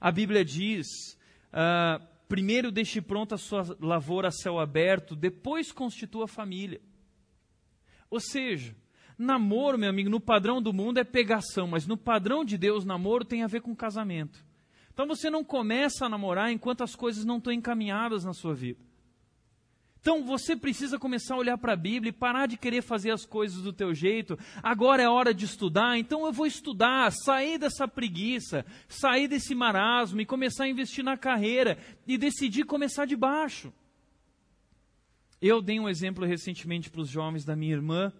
[0.00, 0.86] A Bíblia diz
[1.54, 6.80] Uh, primeiro deixe pronta a sua lavoura a céu aberto, depois constitua a família.
[8.10, 8.74] Ou seja,
[9.18, 13.24] namoro, meu amigo, no padrão do mundo é pegação, mas no padrão de Deus, namoro
[13.24, 14.44] tem a ver com casamento.
[14.92, 18.80] Então você não começa a namorar enquanto as coisas não estão encaminhadas na sua vida.
[20.04, 23.24] Então você precisa começar a olhar para a Bíblia e parar de querer fazer as
[23.24, 24.38] coisas do teu jeito.
[24.62, 30.20] Agora é hora de estudar, então eu vou estudar, sair dessa preguiça, sair desse marasmo
[30.20, 33.72] e começar a investir na carreira e decidir começar de baixo.
[35.40, 38.12] Eu dei um exemplo recentemente para os jovens da minha irmã,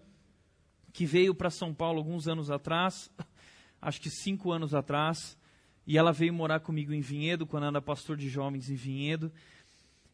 [0.95, 3.11] que veio para São Paulo alguns anos atrás,
[3.81, 5.37] acho que cinco anos atrás,
[5.85, 9.29] e ela veio morar comigo em Vinhedo, quando era pastor de jovens em Vinhedo.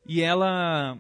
[0.08, 0.98] E ela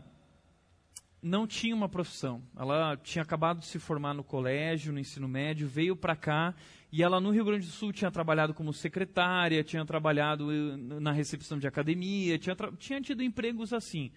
[1.19, 2.43] não tinha uma profissão.
[2.55, 6.53] Ela tinha acabado de se formar no colégio, no ensino médio, veio para cá
[6.91, 11.11] e ela no Rio Grande do Sul tinha trabalhado como secretária, tinha trabalhado eh, na
[11.11, 14.11] recepção de academia, tinha, tinha tido empregos assim.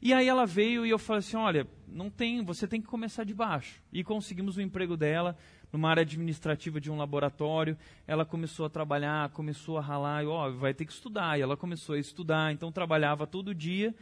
[0.00, 3.24] E aí ela veio e eu falei assim, olha, não tem, você tem que começar
[3.24, 3.82] de baixo.
[3.92, 5.36] E conseguimos o emprego dela
[5.72, 7.76] numa área administrativa de um laboratório.
[8.06, 11.38] Ela começou a trabalhar, começou a ralar, e ó, vai ter que estudar.
[11.38, 13.94] E ela começou a estudar, então trabalhava todo dia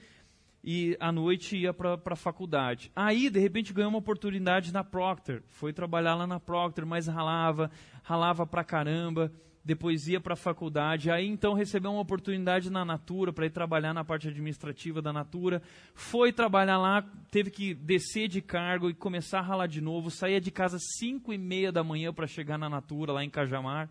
[0.62, 2.90] e à noite ia para a faculdade.
[2.94, 5.42] Aí, de repente, ganhou uma oportunidade na Procter.
[5.46, 7.70] Foi trabalhar lá na Procter, mas ralava,
[8.02, 9.32] ralava pra caramba
[9.66, 13.92] depois ia para a faculdade, aí então recebeu uma oportunidade na Natura para ir trabalhar
[13.92, 15.60] na parte administrativa da Natura,
[15.92, 17.02] foi trabalhar lá,
[17.32, 21.32] teve que descer de cargo e começar a ralar de novo, saía de casa 5
[21.32, 23.90] e meia da manhã para chegar na Natura, lá em Cajamar,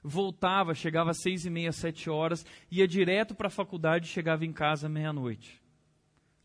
[0.00, 4.46] voltava, chegava às seis e meia, sete horas, ia direto para a faculdade e chegava
[4.46, 5.60] em casa meia-noite.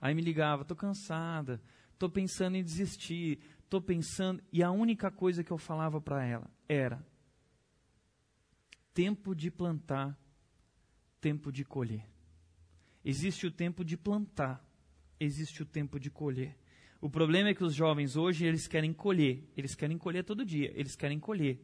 [0.02, 1.62] Aí me ligava, estou cansada,
[1.94, 6.50] estou pensando em desistir, estou pensando, e a única coisa que eu falava para ela
[6.68, 7.06] era,
[8.94, 10.18] tempo de plantar,
[11.20, 12.06] tempo de colher.
[13.04, 14.64] Existe o tempo de plantar,
[15.20, 16.58] existe o tempo de colher.
[17.00, 20.72] O problema é que os jovens hoje, eles querem colher, eles querem colher todo dia,
[20.76, 21.60] eles querem colher.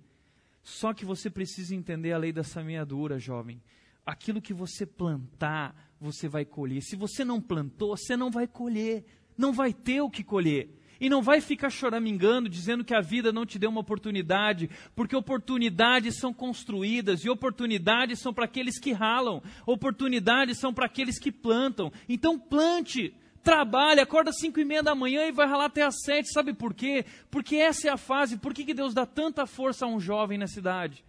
[0.63, 3.61] Só que você precisa entender a lei da semeadura, jovem.
[4.05, 6.81] Aquilo que você plantar, você vai colher.
[6.81, 9.05] Se você não plantou, você não vai colher.
[9.37, 10.69] Não vai ter o que colher.
[10.99, 15.15] E não vai ficar choramingando, dizendo que a vida não te deu uma oportunidade, porque
[15.15, 21.31] oportunidades são construídas e oportunidades são para aqueles que ralam, oportunidades são para aqueles que
[21.31, 21.91] plantam.
[22.09, 25.95] Então plante, trabalhe, acorda às cinco e meia da manhã e vai ralar até às
[26.03, 26.31] sete.
[26.33, 27.05] Sabe por quê?
[27.31, 28.37] Porque essa é a fase.
[28.37, 31.05] Por que, que Deus dá tanta força a um jovem na cidade?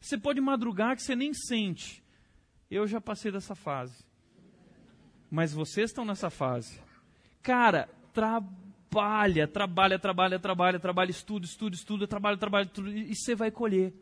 [0.00, 2.02] Você pode madrugar que você nem sente.
[2.70, 4.04] Eu já passei dessa fase.
[5.30, 6.80] Mas vocês estão nessa fase.
[7.42, 8.63] Cara, trabalhe
[8.94, 13.92] trabalha, trabalha, trabalha, trabalha, trabalha, estuda, estuda, estuda, trabalha, trabalha, e você vai colher.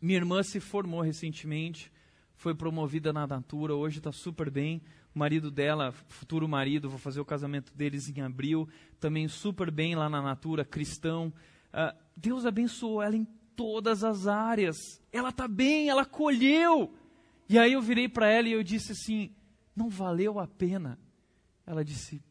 [0.00, 1.92] Minha irmã se formou recentemente,
[2.34, 4.80] foi promovida na Natura, hoje está super bem.
[5.14, 9.94] O marido dela, futuro marido, vou fazer o casamento deles em abril, também super bem
[9.94, 11.32] lá na Natura, cristão.
[11.68, 14.76] Uh, Deus abençoou ela em todas as áreas.
[15.12, 16.94] Ela está bem, ela colheu.
[17.48, 19.34] E aí eu virei para ela e eu disse assim:
[19.74, 20.98] não valeu a pena.
[21.66, 22.22] Ela disse: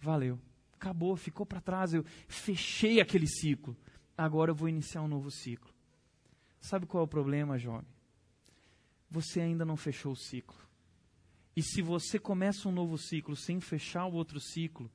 [0.00, 0.40] valeu
[0.82, 3.76] acabou, ficou para trás, eu fechei aquele ciclo.
[4.18, 5.72] Agora eu vou iniciar um novo ciclo.
[6.60, 7.86] Sabe qual é o problema, jovem?
[9.10, 10.58] Você ainda não fechou o ciclo.
[11.54, 14.90] E se você começa um novo ciclo sem fechar o outro ciclo,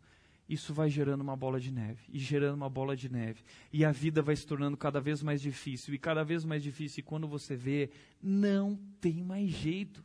[0.49, 3.43] isso vai gerando uma bola de neve, e gerando uma bola de neve.
[3.71, 7.01] E a vida vai se tornando cada vez mais difícil, e cada vez mais difícil.
[7.01, 10.03] E quando você vê, não tem mais jeito.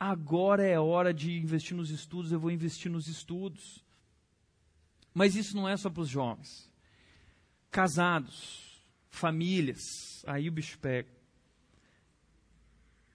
[0.00, 3.83] Agora é hora de investir nos estudos, eu vou investir nos estudos.
[5.14, 6.68] Mas isso não é só para os jovens.
[7.70, 9.80] Casados, famílias,
[10.26, 11.08] aí o bicho pega.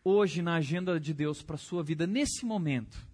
[0.03, 3.05] Hoje, na agenda de Deus para a sua vida, nesse momento,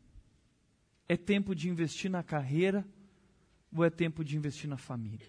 [1.09, 2.85] é tempo de investir na carreira
[3.75, 5.27] ou é tempo de investir na família?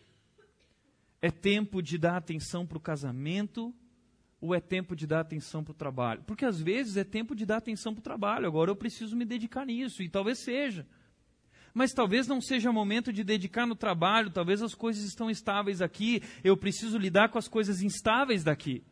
[1.20, 3.74] É tempo de dar atenção para o casamento
[4.38, 6.22] ou é tempo de dar atenção para o trabalho?
[6.24, 9.24] Porque às vezes é tempo de dar atenção para o trabalho, agora eu preciso me
[9.24, 10.86] dedicar nisso, e talvez seja
[11.76, 16.22] mas talvez não seja momento de dedicar no trabalho, talvez as coisas estão estáveis aqui,
[16.42, 18.82] eu preciso lidar com as coisas instáveis daqui.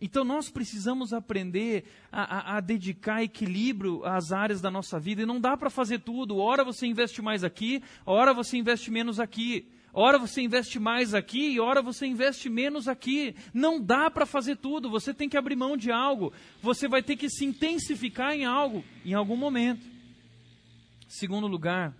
[0.00, 5.26] Então nós precisamos aprender a, a, a, dedicar equilíbrio às áreas da nossa vida e
[5.26, 6.38] não dá para fazer tudo.
[6.38, 9.68] Ora você investe mais aqui, ora você investe menos aqui.
[9.92, 13.36] Ora você investe mais aqui e ora você investe menos aqui.
[13.52, 14.90] Não dá para fazer tudo.
[14.90, 16.32] Você tem que abrir mão de algo.
[16.60, 19.93] Você vai ter que se intensificar em algo em algum momento.
[21.14, 21.96] Segundo lugar,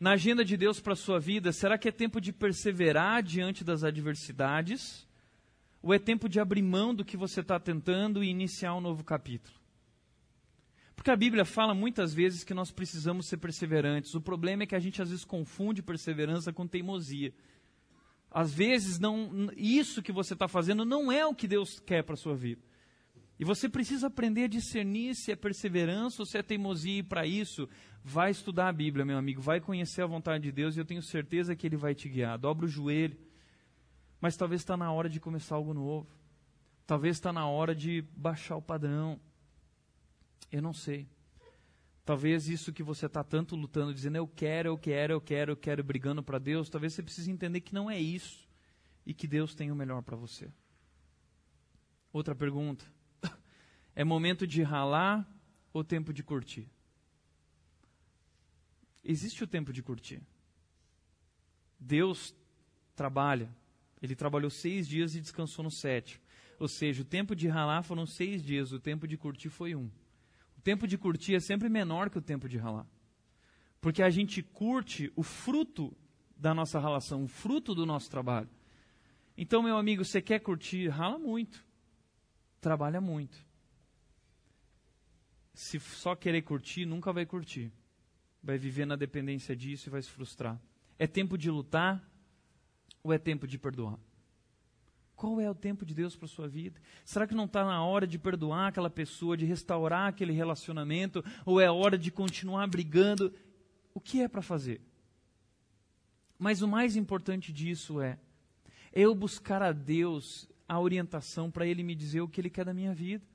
[0.00, 3.62] na agenda de Deus para a sua vida, será que é tempo de perseverar diante
[3.62, 5.06] das adversidades?
[5.80, 9.04] Ou é tempo de abrir mão do que você está tentando e iniciar um novo
[9.04, 9.56] capítulo?
[10.96, 14.12] Porque a Bíblia fala muitas vezes que nós precisamos ser perseverantes.
[14.16, 17.32] O problema é que a gente às vezes confunde perseverança com teimosia.
[18.32, 22.14] Às vezes não, isso que você está fazendo não é o que Deus quer para
[22.14, 22.67] a sua vida.
[23.38, 27.24] E você precisa aprender a discernir se é perseverança ou se é teimosia, e para
[27.24, 27.68] isso,
[28.02, 31.02] vai estudar a Bíblia, meu amigo, vai conhecer a vontade de Deus e eu tenho
[31.02, 32.38] certeza que Ele vai te guiar.
[32.38, 33.16] Dobra o joelho.
[34.20, 36.08] Mas talvez está na hora de começar algo novo.
[36.86, 39.20] Talvez está na hora de baixar o padrão.
[40.50, 41.08] Eu não sei.
[42.04, 45.56] Talvez isso que você está tanto lutando, dizendo eu quero, eu quero, eu quero, eu
[45.56, 48.48] quero, brigando para Deus, talvez você precise entender que não é isso
[49.04, 50.50] e que Deus tem o melhor para você.
[52.10, 52.84] Outra pergunta.
[53.98, 55.28] É momento de ralar
[55.72, 56.70] ou tempo de curtir?
[59.02, 60.22] Existe o tempo de curtir.
[61.80, 62.32] Deus
[62.94, 63.52] trabalha.
[64.00, 66.22] Ele trabalhou seis dias e descansou no sétimo.
[66.60, 69.90] Ou seja, o tempo de ralar foram seis dias, o tempo de curtir foi um.
[70.56, 72.86] O tempo de curtir é sempre menor que o tempo de ralar.
[73.80, 75.92] Porque a gente curte o fruto
[76.36, 78.48] da nossa relação, o fruto do nosso trabalho.
[79.36, 81.66] Então, meu amigo, você quer curtir, rala muito.
[82.60, 83.47] Trabalha muito.
[85.58, 87.72] Se só querer curtir, nunca vai curtir.
[88.40, 90.56] Vai viver na dependência disso e vai se frustrar.
[90.96, 92.00] É tempo de lutar
[93.02, 93.98] ou é tempo de perdoar?
[95.16, 96.80] Qual é o tempo de Deus para sua vida?
[97.04, 101.60] Será que não está na hora de perdoar aquela pessoa, de restaurar aquele relacionamento, ou
[101.60, 103.34] é hora de continuar brigando?
[103.92, 104.80] O que é para fazer?
[106.38, 108.16] Mas o mais importante disso é
[108.92, 112.72] eu buscar a Deus a orientação para Ele me dizer o que Ele quer da
[112.72, 113.26] minha vida.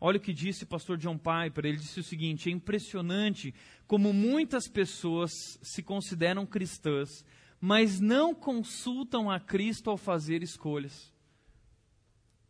[0.00, 3.54] Olha o que disse o pastor John Piper, ele disse o seguinte: é impressionante
[3.86, 5.30] como muitas pessoas
[5.62, 7.24] se consideram cristãs,
[7.60, 11.12] mas não consultam a Cristo ao fazer escolhas.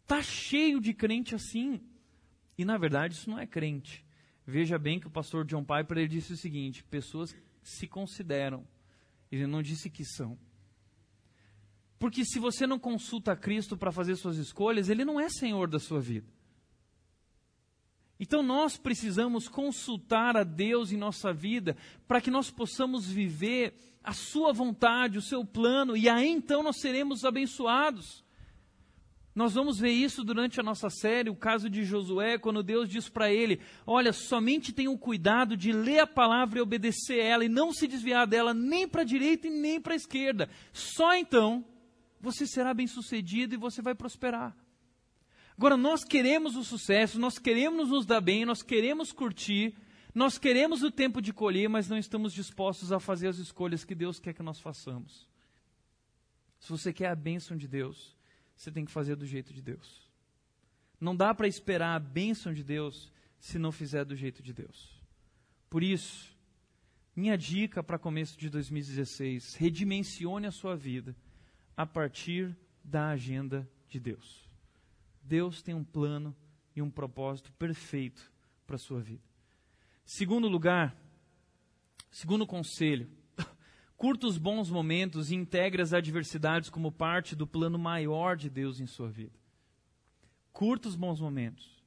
[0.07, 1.81] Tá cheio de crente assim.
[2.57, 4.05] E na verdade isso não é crente.
[4.47, 8.65] Veja bem que o pastor John Piper ele disse o seguinte: pessoas se consideram.
[9.31, 10.39] Ele não disse que são.
[11.99, 15.69] Porque se você não consulta a Cristo para fazer suas escolhas, ele não é senhor
[15.69, 16.27] da sua vida.
[18.21, 21.75] Então nós precisamos consultar a Deus em nossa vida
[22.07, 23.73] para que nós possamos viver
[24.05, 28.23] a sua vontade, o seu plano, e aí então nós seremos abençoados.
[29.35, 33.09] Nós vamos ver isso durante a nossa série, o caso de Josué, quando Deus diz
[33.09, 37.49] para ele: Olha, somente tenha o cuidado de ler a palavra e obedecer ela, e
[37.49, 40.51] não se desviar dela nem para a direita e nem para a esquerda.
[40.75, 41.65] Só então
[42.21, 44.55] você será bem sucedido e você vai prosperar.
[45.61, 49.77] Agora, nós queremos o sucesso, nós queremos nos dar bem, nós queremos curtir,
[50.15, 53.95] nós queremos o tempo de colher, mas não estamos dispostos a fazer as escolhas que
[53.95, 55.29] Deus quer que nós façamos.
[56.59, 58.17] Se você quer a bênção de Deus,
[58.57, 60.09] você tem que fazer do jeito de Deus.
[60.99, 64.99] Não dá para esperar a bênção de Deus se não fizer do jeito de Deus.
[65.69, 66.35] Por isso,
[67.15, 71.15] minha dica para começo de 2016: redimensione a sua vida
[71.77, 74.50] a partir da agenda de Deus.
[75.31, 76.35] Deus tem um plano
[76.75, 78.33] e um propósito perfeito
[78.67, 79.23] para a sua vida.
[80.05, 80.93] Segundo lugar,
[82.11, 83.09] segundo conselho,
[83.97, 88.81] curta os bons momentos e integre as adversidades como parte do plano maior de Deus
[88.81, 89.39] em sua vida.
[90.53, 91.81] Curta os bons momentos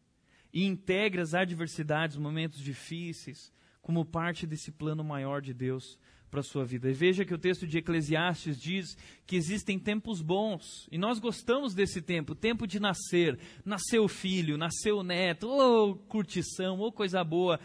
[0.53, 5.99] e integre as adversidades, momentos difíceis, como parte desse plano maior de Deus
[6.33, 6.89] para a sua vida.
[6.89, 11.75] E veja que o texto de Eclesiastes diz que existem tempos bons, e nós gostamos
[11.75, 16.87] desse tempo, tempo de nascer, nasceu o filho, nasceu o neto, ô oh, curtição, ô
[16.87, 17.59] oh, coisa boa.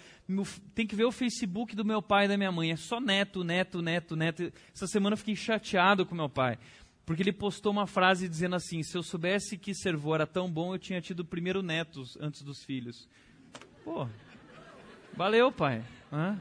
[0.74, 3.42] Tem que ver o Facebook do meu pai e da minha mãe, é só neto,
[3.42, 4.52] neto, neto, neto.
[4.74, 6.58] Essa semana eu fiquei chateado com meu pai,
[7.06, 10.74] porque ele postou uma frase dizendo assim: se eu soubesse que servô era tão bom,
[10.74, 13.08] eu tinha tido primeiro neto antes dos filhos.
[13.82, 14.06] Pô,
[15.16, 15.82] valeu, pai.
[16.12, 16.38] Hã?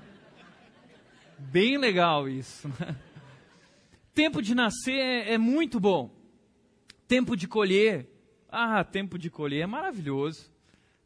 [1.40, 2.68] Bem legal isso.
[2.68, 2.96] Né?
[4.14, 6.12] Tempo de nascer é, é muito bom.
[7.08, 8.10] Tempo de colher.
[8.50, 10.52] Ah, tempo de colher é maravilhoso.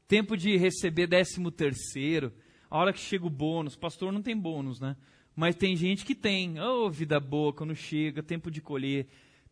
[0.07, 2.32] Tempo de receber décimo terceiro.
[2.69, 3.75] A hora que chega o bônus.
[3.75, 4.95] Pastor não tem bônus, né?
[5.36, 6.59] Mas tem gente que tem.
[6.59, 9.07] Oh, vida boa quando chega, tempo de colher.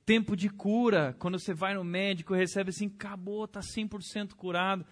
[0.06, 4.86] Tempo de cura, quando você vai no médico recebe assim, acabou, está 100% curado.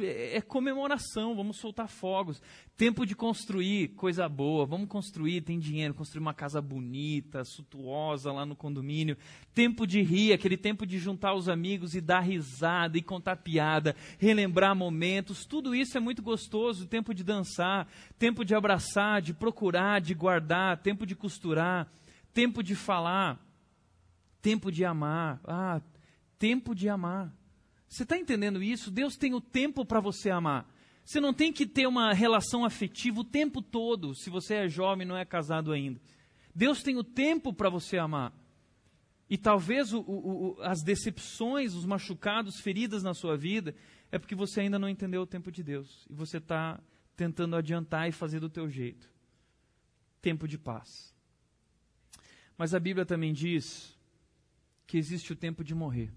[0.00, 2.42] É, é comemoração, vamos soltar fogos.
[2.76, 8.44] Tempo de construir, coisa boa, vamos construir, tem dinheiro, construir uma casa bonita, suntuosa lá
[8.44, 9.16] no condomínio.
[9.54, 13.94] Tempo de rir, aquele tempo de juntar os amigos e dar risada e contar piada,
[14.18, 16.86] relembrar momentos, tudo isso é muito gostoso.
[16.86, 17.86] Tempo de dançar,
[18.18, 21.88] tempo de abraçar, de procurar, de guardar, tempo de costurar,
[22.32, 23.38] tempo de falar,
[24.40, 25.40] tempo de amar.
[25.44, 25.80] Ah,
[26.38, 27.32] tempo de amar.
[27.92, 28.90] Você está entendendo isso?
[28.90, 30.66] Deus tem o tempo para você amar.
[31.04, 35.04] Você não tem que ter uma relação afetiva o tempo todo, se você é jovem
[35.04, 36.00] e não é casado ainda.
[36.54, 38.32] Deus tem o tempo para você amar.
[39.28, 43.74] E talvez o, o, o, as decepções, os machucados, feridas na sua vida,
[44.10, 46.06] é porque você ainda não entendeu o tempo de Deus.
[46.08, 46.80] E você está
[47.14, 49.12] tentando adiantar e fazer do teu jeito.
[50.22, 51.14] Tempo de paz.
[52.56, 53.94] Mas a Bíblia também diz
[54.86, 56.10] que existe o tempo de morrer.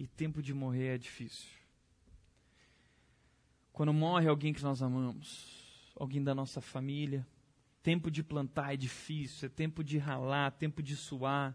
[0.00, 1.50] E tempo de morrer é difícil.
[3.70, 7.26] Quando morre alguém que nós amamos, alguém da nossa família,
[7.82, 11.54] tempo de plantar é difícil, é tempo de ralar, tempo de suar,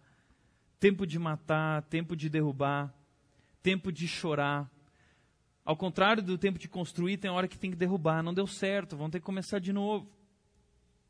[0.80, 2.94] tempo de matar, tempo de derrubar,
[3.64, 4.72] tempo de chorar.
[5.64, 8.96] Ao contrário do tempo de construir, tem hora que tem que derrubar, não deu certo,
[8.96, 10.08] vão ter que começar de novo.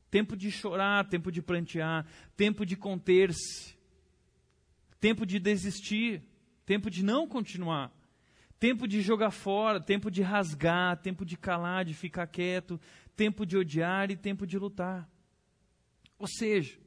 [0.10, 2.08] Tempo de chorar, tempo de plantear,
[2.38, 3.78] tempo de conter-se,
[5.02, 6.34] tempo de desistir
[6.66, 7.92] tempo de não continuar,
[8.60, 12.80] tempo de jogar fora, tempo de rasgar, tempo de calar, de ficar quieto,
[13.16, 15.10] tempo de odiar e tempo de lutar.
[16.18, 16.78] Ou seja,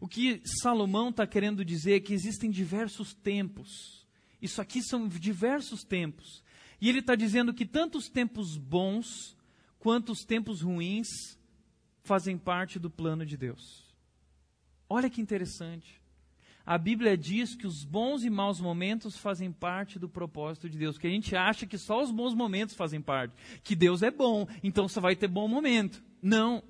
[0.00, 4.06] o que Salomão está querendo dizer é que existem diversos tempos.
[4.40, 6.42] Isso aqui são diversos tempos.
[6.80, 9.36] E ele está dizendo que tanto os tempos bons
[9.78, 11.08] quanto os tempos ruins
[12.02, 13.84] fazem parte do plano de Deus.
[14.88, 15.99] Olha que interessante.
[16.70, 20.96] A Bíblia diz que os bons e maus momentos fazem parte do propósito de Deus.
[20.96, 23.34] Que a gente acha que só os bons momentos fazem parte.
[23.64, 26.00] Que Deus é bom, então só vai ter bom momento.
[26.22, 26.62] Não.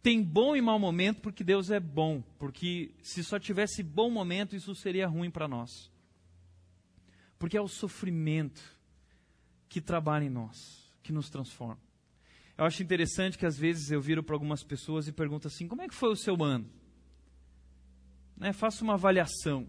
[0.00, 2.22] Tem bom e mau momento porque Deus é bom.
[2.38, 5.90] Porque se só tivesse bom momento, isso seria ruim para nós.
[7.40, 8.62] Porque é o sofrimento
[9.68, 11.80] que trabalha em nós, que nos transforma.
[12.56, 15.82] Eu acho interessante que às vezes eu viro para algumas pessoas e pergunto assim: como
[15.82, 16.70] é que foi o seu ano?
[18.36, 19.66] Né, faço uma avaliação.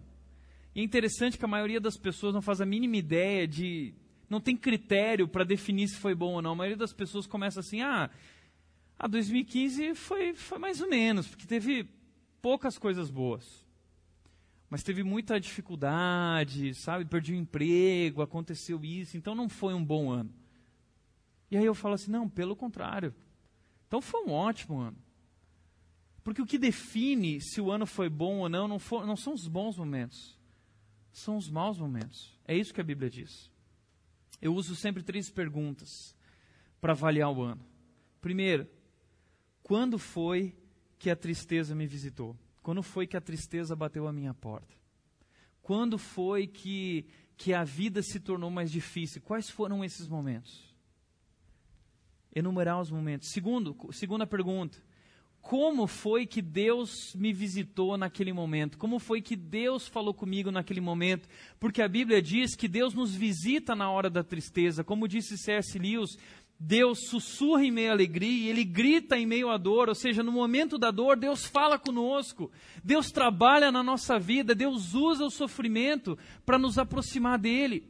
[0.76, 3.94] E é interessante que a maioria das pessoas não faz a mínima ideia de.
[4.30, 6.52] não tem critério para definir se foi bom ou não.
[6.52, 8.10] A maioria das pessoas começa assim: ah,
[9.00, 11.90] a 2015 foi, foi mais ou menos, porque teve
[12.42, 13.66] poucas coisas boas.
[14.70, 17.06] Mas teve muita dificuldade, sabe?
[17.06, 20.30] Perdi o emprego, aconteceu isso, então não foi um bom ano.
[21.50, 23.16] E aí eu falo assim: não, pelo contrário.
[23.88, 24.98] Então foi um ótimo ano.
[26.28, 29.34] Porque o que define se o ano foi bom ou não não, for, não são
[29.34, 30.38] os bons momentos,
[31.10, 32.38] são os maus momentos.
[32.46, 33.50] É isso que a Bíblia diz.
[34.42, 36.14] Eu uso sempre três perguntas
[36.82, 37.66] para avaliar o ano.
[38.20, 38.68] Primeiro,
[39.64, 40.54] quando foi
[41.00, 42.36] que a tristeza me visitou?
[42.62, 44.76] Quando foi que a tristeza bateu a minha porta?
[45.62, 47.08] Quando foi que,
[47.38, 49.22] que a vida se tornou mais difícil?
[49.22, 50.76] Quais foram esses momentos?
[52.36, 53.30] Enumerar os momentos.
[53.30, 54.86] Segundo, segunda pergunta.
[55.48, 58.78] Como foi que Deus me visitou naquele momento?
[58.78, 61.30] Como foi que Deus falou comigo naquele momento?
[61.58, 64.84] Porque a Bíblia diz que Deus nos visita na hora da tristeza.
[64.84, 65.80] Como disse C.S.
[65.80, 66.18] Lewis,
[66.60, 70.34] Deus sussurra em meio à alegria, Ele grita em meio à dor, ou seja, no
[70.34, 72.52] momento da dor, Deus fala conosco,
[72.84, 77.90] Deus trabalha na nossa vida, Deus usa o sofrimento para nos aproximar dEle.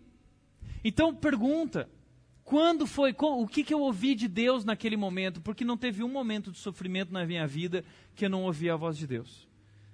[0.83, 1.89] Então, pergunta:
[2.47, 5.41] quando foi, o que, que eu ouvi de Deus naquele momento?
[5.41, 7.83] Porque não teve um momento de sofrimento na minha vida
[8.15, 9.45] que eu não ouvi a voz de Deus.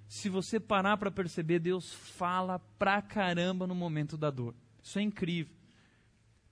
[0.06, 4.54] Se você parar para perceber, Deus fala pra caramba no momento da dor.
[4.80, 5.52] Isso é incrível.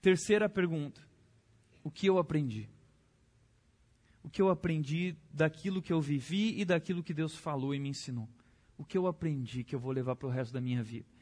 [0.01, 0.99] Terceira pergunta:
[1.81, 2.67] o que eu aprendi?
[4.21, 7.87] O que eu aprendi daquilo que eu vivi e daquilo que Deus falou e me
[7.87, 8.27] ensinou?
[8.77, 11.12] O que eu aprendi que eu vou levar para o resto da minha vida?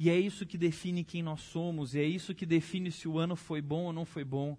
[0.00, 3.18] E é isso que define quem nós somos, e é isso que define se o
[3.18, 4.56] ano foi bom ou não foi bom.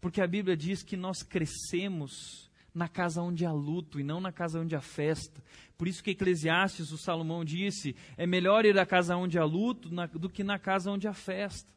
[0.00, 4.30] Porque a Bíblia diz que nós crescemos na casa onde há luto e não na
[4.30, 5.42] casa onde há festa.
[5.76, 9.90] Por isso que Eclesiastes, o Salomão disse, é melhor ir à casa onde há luto
[10.16, 11.74] do que na casa onde há festa.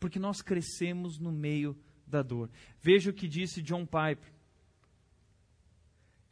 [0.00, 1.76] Porque nós crescemos no meio
[2.06, 2.48] da dor.
[2.80, 4.32] Veja o que disse John Piper.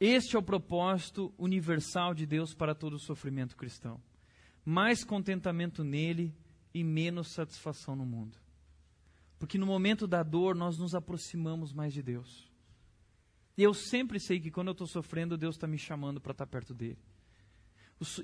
[0.01, 4.01] Este é o propósito universal de Deus para todo o sofrimento cristão
[4.65, 6.35] mais contentamento nele
[6.73, 8.39] e menos satisfação no mundo.
[9.39, 12.49] Porque no momento da dor nós nos aproximamos mais de Deus.
[13.57, 16.47] E eu sempre sei que quando eu estou sofrendo, Deus está me chamando para estar
[16.47, 16.99] tá perto dele.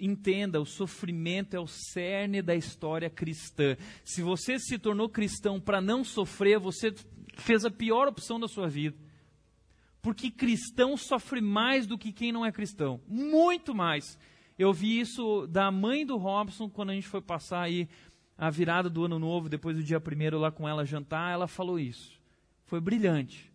[0.01, 3.77] Entenda, o sofrimento é o cerne da história cristã.
[4.03, 6.95] Se você se tornou cristão para não sofrer, você
[7.37, 8.97] fez a pior opção da sua vida.
[10.01, 13.01] Porque cristão sofre mais do que quem não é cristão.
[13.07, 14.19] Muito mais.
[14.59, 17.89] Eu vi isso da mãe do Robson quando a gente foi passar aí
[18.39, 21.79] a virada do ano novo, depois do dia primeiro lá com ela jantar, ela falou
[21.79, 22.21] isso.
[22.65, 23.53] Foi brilhante.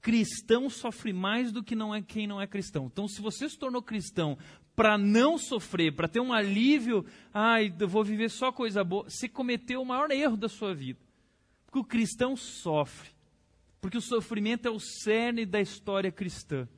[0.00, 2.86] Cristão sofre mais do que não é quem não é cristão.
[2.86, 4.36] Então, se você se tornou cristão
[4.76, 9.28] para não sofrer, para ter um alívio, ai, eu vou viver só coisa boa, você
[9.28, 11.00] cometeu o maior erro da sua vida.
[11.64, 13.10] Porque o cristão sofre.
[13.80, 16.68] Porque o sofrimento é o cerne da história cristã.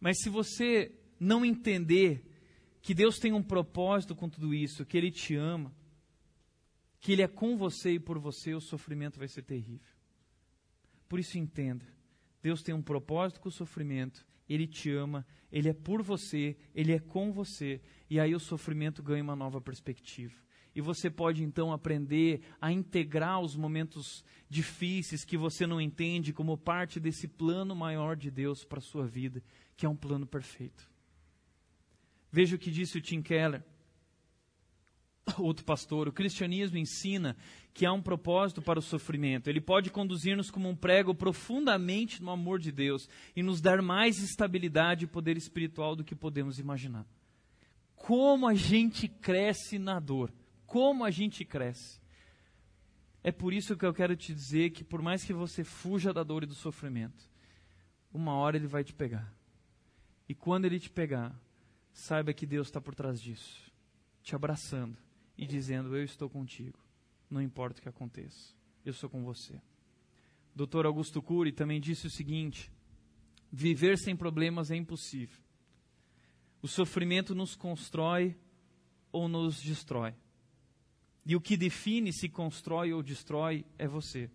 [0.00, 2.24] Mas se você não entender
[2.80, 5.72] que Deus tem um propósito com tudo isso, que Ele te ama,
[6.98, 9.94] que Ele é com você e por você, o sofrimento vai ser terrível.
[11.06, 11.86] Por isso entenda,
[12.42, 16.92] Deus tem um propósito com o sofrimento, Ele te ama, Ele é por você, Ele
[16.92, 20.34] é com você, e aí o sofrimento ganha uma nova perspectiva.
[20.74, 26.56] E você pode então aprender a integrar os momentos difíceis que você não entende como
[26.56, 29.42] parte desse plano maior de Deus para a sua vida,
[29.76, 30.89] que é um plano perfeito.
[32.32, 33.62] Veja o que disse o Tim Keller,
[35.38, 36.08] outro pastor.
[36.08, 37.36] O cristianismo ensina
[37.72, 39.48] que há um propósito para o sofrimento.
[39.48, 44.18] Ele pode conduzir-nos como um prego profundamente no amor de Deus e nos dar mais
[44.18, 47.06] estabilidade e poder espiritual do que podemos imaginar.
[47.94, 50.32] Como a gente cresce na dor.
[50.66, 52.00] Como a gente cresce.
[53.22, 56.22] É por isso que eu quero te dizer que, por mais que você fuja da
[56.22, 57.28] dor e do sofrimento,
[58.12, 59.30] uma hora ele vai te pegar.
[60.26, 61.38] E quando ele te pegar,
[61.92, 63.70] saiba que Deus está por trás disso,
[64.22, 64.96] te abraçando
[65.36, 66.78] e dizendo: Eu estou contigo.
[67.28, 68.54] não importa o que aconteça.
[68.84, 69.60] Eu sou com você.
[70.54, 70.86] Dr.
[70.86, 72.70] Augusto Cury também disse o seguinte:
[73.50, 75.38] viver sem problemas é impossível.
[76.62, 78.36] O sofrimento nos constrói
[79.10, 80.14] ou nos destrói.
[81.24, 84.30] E o que define se constrói ou destrói é você.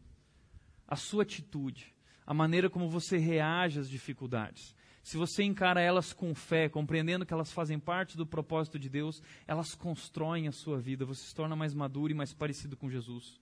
[0.88, 1.94] A sua atitude,
[2.26, 4.76] a maneira como você reage às dificuldades.
[5.06, 9.22] Se você encara elas com fé, compreendendo que elas fazem parte do propósito de Deus,
[9.46, 13.40] elas constroem a sua vida, você se torna mais maduro e mais parecido com Jesus.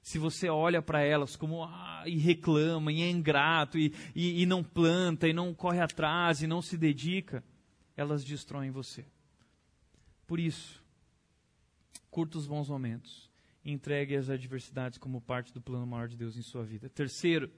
[0.00, 4.46] Se você olha para elas como ah, e reclama, e é ingrato, e, e, e
[4.46, 7.42] não planta, e não corre atrás, e não se dedica,
[7.96, 9.04] elas destroem você.
[10.24, 10.84] Por isso,
[12.12, 13.28] curta os bons momentos
[13.64, 16.88] entregue as adversidades como parte do plano maior de Deus em sua vida.
[16.88, 17.50] Terceiro,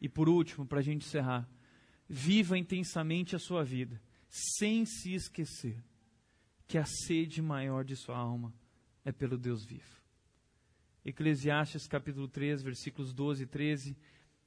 [0.00, 1.48] e por último, para a gente encerrar,
[2.08, 5.82] Viva intensamente a sua vida, sem se esquecer
[6.66, 8.52] que a sede maior de sua alma
[9.04, 10.02] é pelo Deus vivo.
[11.04, 13.96] Eclesiastes capítulo 3, versículos 12 e 13,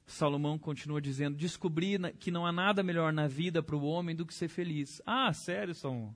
[0.05, 4.26] Salomão continua dizendo: Descobri que não há nada melhor na vida para o homem do
[4.26, 5.01] que ser feliz.
[5.05, 6.16] Ah, sério, Salomão?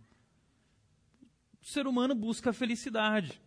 [1.61, 3.39] O ser humano busca a felicidade.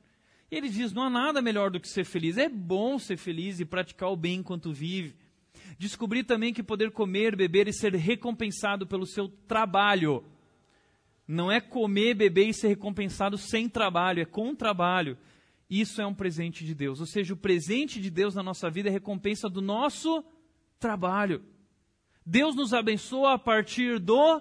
[0.51, 2.37] Ele diz: não há nada melhor do que ser feliz.
[2.37, 5.17] É bom ser feliz e praticar o bem enquanto vive.
[5.79, 10.25] Descobri também que poder comer, beber e ser recompensado pelo seu trabalho.
[11.27, 15.17] Não é comer, beber e ser recompensado sem trabalho, é com trabalho.
[15.69, 17.01] Isso é um presente de Deus.
[17.01, 20.25] Ou seja, o presente de Deus na nossa vida é recompensa do nosso
[20.79, 21.43] trabalho.
[22.25, 24.41] Deus nos abençoa a partir do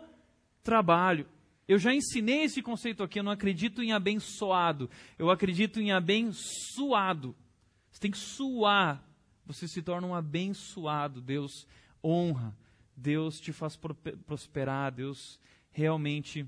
[0.61, 1.27] trabalho.
[1.67, 7.35] Eu já ensinei esse conceito aqui, eu não acredito em abençoado, eu acredito em abençoado.
[7.89, 9.03] Você tem que suar
[9.45, 11.21] você se torna um abençoado.
[11.21, 11.67] Deus
[12.03, 12.55] honra,
[12.95, 13.79] Deus te faz
[14.25, 15.39] prosperar, Deus
[15.71, 16.47] realmente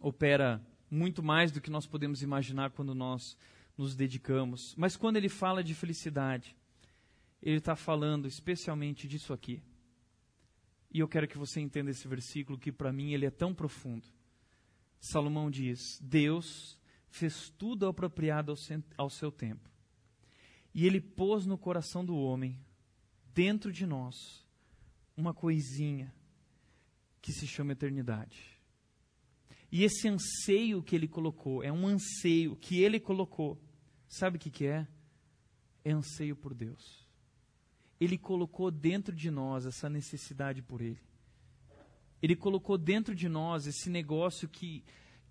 [0.00, 3.36] opera muito mais do que nós podemos imaginar quando nós
[3.76, 4.74] nos dedicamos.
[4.76, 6.56] Mas quando ele fala de felicidade,
[7.42, 9.62] ele está falando especialmente disso aqui.
[10.90, 14.06] E eu quero que você entenda esse versículo que para mim ele é tão profundo.
[15.00, 18.54] Salomão diz: Deus fez tudo apropriado
[18.96, 19.68] ao, seu tempo.
[20.74, 22.58] E ele pôs no coração do homem,
[23.32, 24.44] dentro de nós,
[25.16, 26.12] uma coisinha
[27.22, 28.58] que se chama eternidade.
[29.70, 33.60] E esse anseio que ele colocou, é um anseio que ele colocou.
[34.08, 34.86] Sabe o que, que é?
[35.84, 37.04] É anseio por Deus.
[38.00, 41.00] Ele colocou dentro de nós essa necessidade por Ele.
[42.20, 44.84] Ele colocou dentro de nós esse negócio que,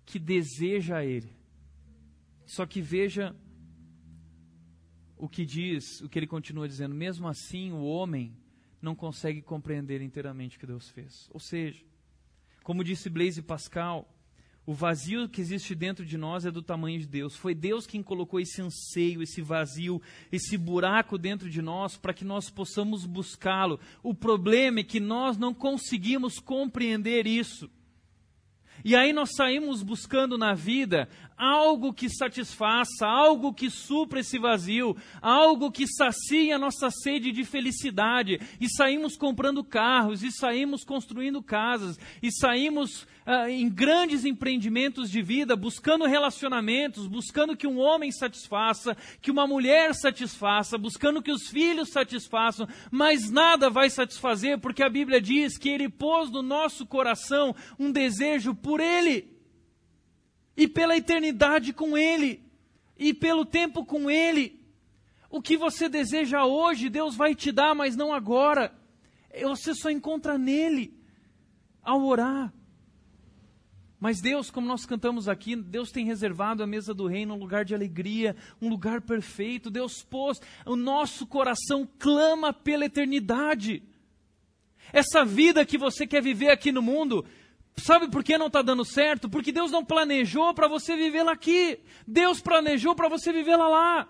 [0.04, 1.36] que deseja Ele.
[2.46, 3.34] Só que veja
[5.24, 8.36] o que diz, o que ele continua dizendo, mesmo assim o homem
[8.80, 11.30] não consegue compreender inteiramente o que Deus fez.
[11.32, 11.82] Ou seja,
[12.62, 14.06] como disse Blaise Pascal,
[14.66, 17.36] o vazio que existe dentro de nós é do tamanho de Deus.
[17.36, 20.00] Foi Deus quem colocou esse anseio, esse vazio,
[20.30, 23.80] esse buraco dentro de nós para que nós possamos buscá-lo.
[24.02, 27.70] O problema é que nós não conseguimos compreender isso.
[28.84, 34.96] E aí nós saímos buscando na vida algo que satisfaça, algo que supra esse vazio,
[35.20, 38.40] algo que sacie a nossa sede de felicidade.
[38.60, 45.22] E saímos comprando carros, e saímos construindo casas, e saímos ah, em grandes empreendimentos de
[45.22, 51.48] vida, buscando relacionamentos, buscando que um homem satisfaça, que uma mulher satisfaça, buscando que os
[51.48, 56.86] filhos satisfaçam, mas nada vai satisfazer, porque a Bíblia diz que Ele pôs no nosso
[56.86, 59.33] coração um desejo por Ele,
[60.56, 62.42] e pela eternidade com Ele,
[62.96, 64.60] e pelo tempo com Ele.
[65.30, 68.72] O que você deseja hoje, Deus vai te dar, mas não agora.
[69.42, 70.96] Você só encontra nele
[71.82, 72.52] ao orar.
[73.98, 77.64] Mas Deus, como nós cantamos aqui, Deus tem reservado a mesa do reino um lugar
[77.64, 79.70] de alegria, um lugar perfeito.
[79.70, 83.82] Deus pôs, o nosso coração clama pela eternidade.
[84.92, 87.24] Essa vida que você quer viver aqui no mundo,
[87.76, 89.28] sabe por que não está dando certo?
[89.28, 91.78] Porque Deus não planejou para você vivê-la aqui.
[92.06, 94.08] Deus planejou para você vivê-la lá.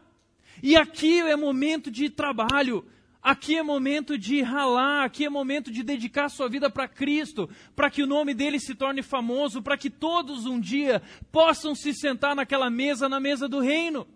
[0.62, 2.86] E aqui é momento de trabalho,
[3.24, 7.88] Aqui é momento de ralar, aqui é momento de dedicar sua vida para Cristo, para
[7.88, 11.00] que o nome dele se torne famoso, para que todos um dia
[11.32, 14.06] possam se sentar naquela mesa, na mesa do reino.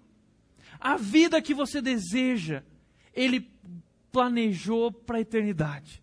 [0.79, 2.63] A vida que você deseja,
[3.15, 3.51] ele
[4.13, 6.03] planejou para a eternidade.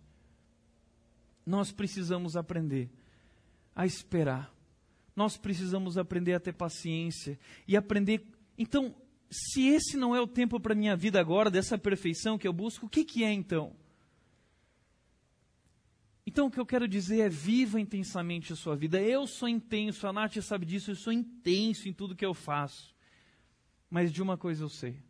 [1.46, 2.90] Nós precisamos aprender
[3.76, 4.50] a esperar.
[5.14, 8.26] Nós precisamos aprender a ter paciência e aprender.
[8.56, 8.94] Então,
[9.30, 12.86] se esse não é o tempo para minha vida agora, dessa perfeição que eu busco,
[12.86, 13.76] o que, que é então?
[16.26, 19.00] Então o que eu quero dizer é viva intensamente a sua vida.
[19.00, 22.94] Eu sou intenso, a Nath sabe disso, eu sou intenso em tudo que eu faço.
[23.88, 25.00] Mas de uma coisa eu sei.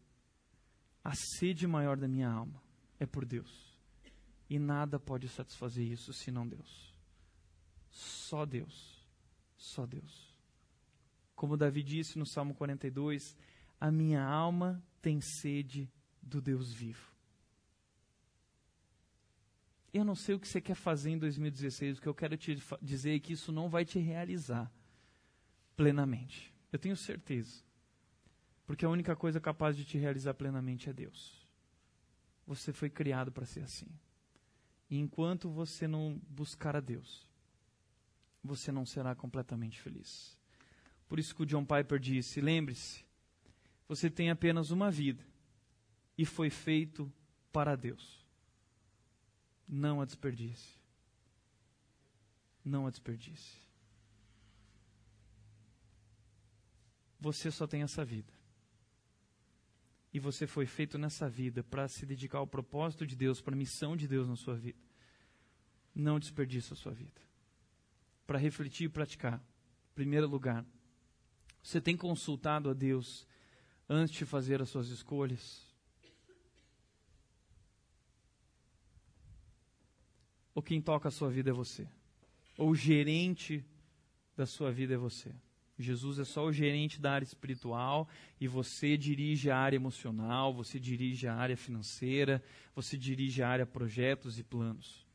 [1.03, 2.63] A sede maior da minha alma
[3.01, 3.75] é por Deus.
[4.49, 6.86] E nada pode satisfazer isso senão Deus.
[7.97, 9.03] Só Deus.
[9.57, 10.37] Só Deus.
[11.35, 13.35] Como Davi disse no Salmo 42,
[13.81, 15.91] a minha alma tem sede
[16.21, 17.11] do Deus vivo.
[19.95, 22.59] Eu não sei o que você quer fazer em 2016, o que eu quero te
[22.83, 24.71] dizer é que isso não vai te realizar
[25.75, 26.55] plenamente.
[26.71, 27.65] Eu tenho certeza.
[28.67, 31.49] Porque a única coisa capaz de te realizar plenamente é Deus.
[32.47, 33.89] Você foi criado para ser assim.
[34.91, 37.26] E enquanto você não buscar a Deus,
[38.47, 40.37] você não será completamente feliz.
[41.09, 43.05] Por isso que o John Piper disse: lembre-se,
[43.89, 45.25] você tem apenas uma vida
[46.17, 47.13] e foi feito
[47.53, 48.25] para Deus.
[49.69, 50.77] Não a desperdice.
[52.65, 53.57] Não a desperdice.
[57.21, 58.33] Você só tem essa vida.
[60.13, 63.57] E você foi feito nessa vida para se dedicar ao propósito de Deus, para a
[63.57, 64.79] missão de Deus na sua vida.
[65.95, 67.21] Não desperdice a sua vida.
[68.27, 69.39] Para refletir e praticar.
[69.93, 70.65] Em primeiro lugar,
[71.63, 73.27] você tem consultado a Deus
[73.89, 75.67] antes de fazer as suas escolhas?
[80.55, 81.87] Ou quem toca a sua vida é você?
[82.57, 83.65] Ou o gerente
[84.37, 85.35] da sua vida é você?
[85.79, 88.09] Jesus é só o gerente da área espiritual
[88.41, 92.43] e você dirige a área emocional, você dirige a área financeira,
[92.75, 95.07] você dirige a área projetos e planos.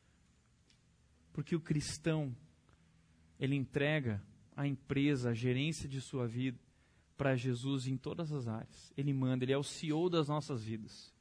[1.32, 2.36] Porque o cristão,
[3.42, 4.22] ele entrega
[4.54, 6.60] a empresa, a gerência de sua vida
[7.16, 8.92] para Jesus em todas as áreas.
[8.96, 11.12] Ele manda, ele é o CEO das nossas vidas.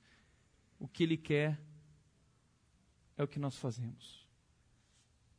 [0.77, 1.59] O que ele quer
[3.17, 4.27] é o que nós fazemos.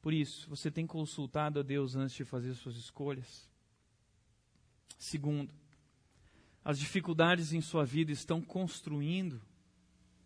[0.01, 3.49] Por isso, você tem consultado a Deus antes de fazer suas escolhas?
[4.99, 5.55] Segundo,
[6.65, 9.41] as dificuldades em sua vida estão construindo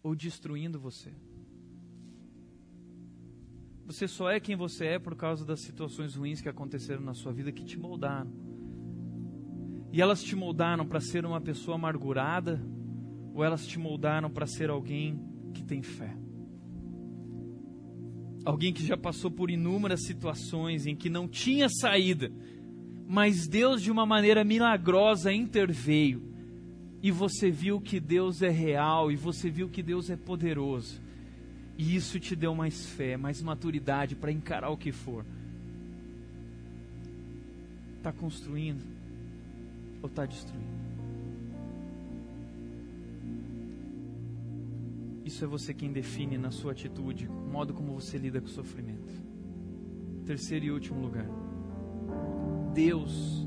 [0.03, 1.13] ou destruindo você.
[3.87, 7.33] Você só é quem você é por causa das situações ruins que aconteceram na sua
[7.33, 8.33] vida que te moldaram.
[9.93, 12.61] E elas te moldaram para ser uma pessoa amargurada
[13.33, 15.21] ou elas te moldaram para ser alguém
[15.55, 16.17] que tem fé?
[18.45, 22.33] Alguém que já passou por inúmeras situações em que não tinha saída,
[23.07, 26.33] mas Deus, de uma maneira milagrosa, interveio.
[27.03, 31.01] E você viu que Deus é real, e você viu que Deus é poderoso.
[31.79, 35.25] E isso te deu mais fé, mais maturidade para encarar o que for.
[37.99, 38.83] Está construindo
[40.01, 40.77] ou está destruindo?
[45.25, 48.51] Isso é você quem define na sua atitude, o modo como você lida com o
[48.51, 49.13] sofrimento.
[50.25, 51.27] Terceiro e último lugar.
[52.73, 53.45] Deus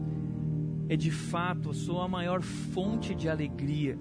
[0.89, 3.97] é de fato a sua maior fonte de alegria,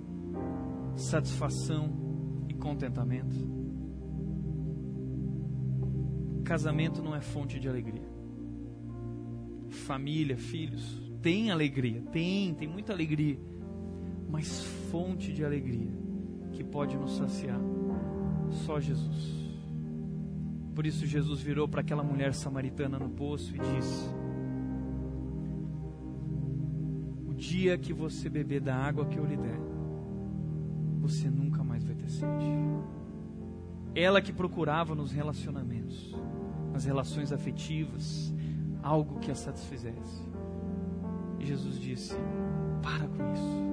[0.97, 3.58] satisfação e contentamento.
[6.49, 8.09] Casamento não é fonte de alegria.
[9.68, 13.38] Família, filhos, tem alegria, tem, tem muita alegria,
[14.30, 15.92] mas fonte de alegria
[16.53, 17.61] que pode nos saciar?
[18.64, 19.46] Só Jesus.
[20.74, 24.09] Por isso Jesus virou para aquela mulher samaritana no poço e disse:
[27.26, 29.61] O dia que você beber da água que eu lhe der,
[30.99, 32.46] você nunca mais vai ter sede.
[33.94, 36.14] Ela que procurava nos relacionamentos,
[36.79, 38.33] nas relações afetivas,
[38.83, 40.22] algo que a satisfizesse.
[41.41, 42.14] E Jesus disse:
[42.83, 43.68] Para com isso.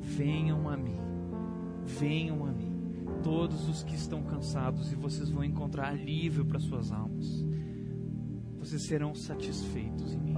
[0.00, 1.08] Venham a mim
[1.88, 6.92] Venham a mim, todos os que estão cansados, e vocês vão encontrar alívio para suas
[6.92, 7.44] almas.
[8.58, 10.36] Vocês serão satisfeitos em mim.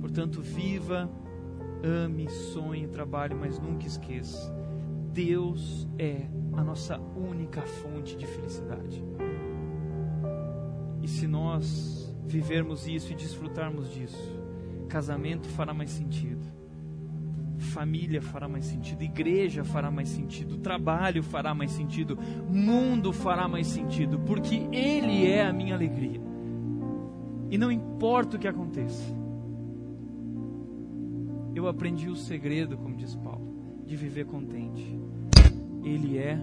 [0.00, 1.10] Portanto, viva,
[1.82, 4.54] ame, sonhe, trabalhe, mas nunca esqueça:
[5.12, 9.04] Deus é a nossa única fonte de felicidade.
[11.02, 14.40] E se nós vivermos isso e desfrutarmos disso,
[14.88, 16.60] casamento fará mais sentido
[17.60, 23.66] família fará mais sentido, igreja fará mais sentido, trabalho fará mais sentido, mundo fará mais
[23.66, 26.20] sentido, porque Ele é a minha alegria.
[27.50, 29.04] E não importa o que aconteça,
[31.54, 34.98] eu aprendi o segredo, como diz Paulo, de viver contente.
[35.84, 36.38] Ele é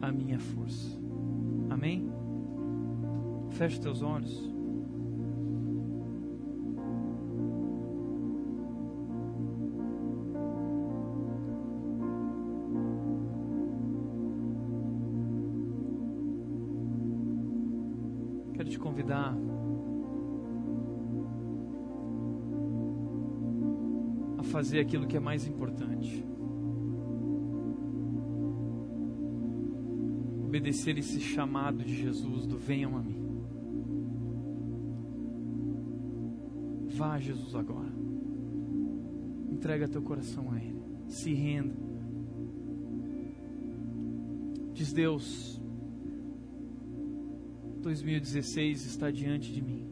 [0.00, 0.98] a minha força.
[1.68, 2.10] Amém?
[3.52, 4.52] Feche teus olhos.
[18.78, 19.36] convidar
[24.38, 26.24] a fazer aquilo que é mais importante.
[30.52, 33.21] obedecer esse chamado de Jesus do venham a mim.
[36.94, 37.92] Vá, Jesus, agora.
[39.50, 40.82] Entrega teu coração a Ele.
[41.08, 41.74] Se renda.
[44.72, 45.60] Diz Deus,
[47.82, 49.86] 2016 está diante de mim.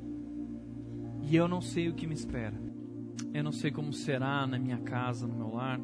[1.22, 2.60] E eu não sei o que me espera.
[3.32, 5.80] Eu não sei como será na minha casa, no meu lar.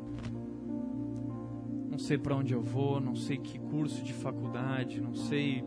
[1.90, 5.64] Não sei para onde eu vou, não sei que curso de faculdade, não sei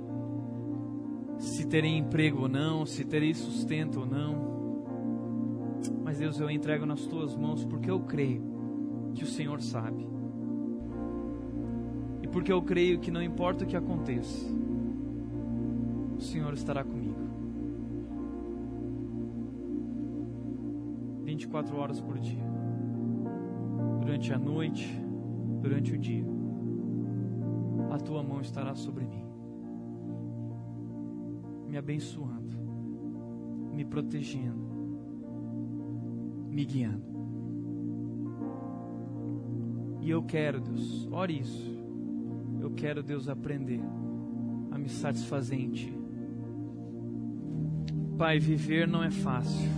[1.37, 4.59] se terei emprego ou não, se terei sustento ou não.
[6.10, 8.41] Mas Deus, eu entrego nas tuas mãos porque eu creio
[9.14, 10.10] que o Senhor sabe.
[12.24, 14.51] E porque eu creio que não importa o que aconteça,
[16.18, 17.20] o Senhor estará comigo.
[21.26, 22.43] 24 horas por dia.
[23.99, 24.89] Durante a noite,
[25.62, 26.26] durante o dia.
[27.91, 29.26] A tua mão estará sobre mim,
[31.68, 32.57] me abençoando,
[33.76, 34.68] me protegendo,
[36.49, 37.03] me guiando.
[40.01, 41.79] E eu quero, Deus, ore isso.
[42.59, 43.81] Eu quero, Deus, aprender
[44.71, 45.93] a me satisfazer em Ti.
[48.17, 49.69] Pai, viver não é fácil.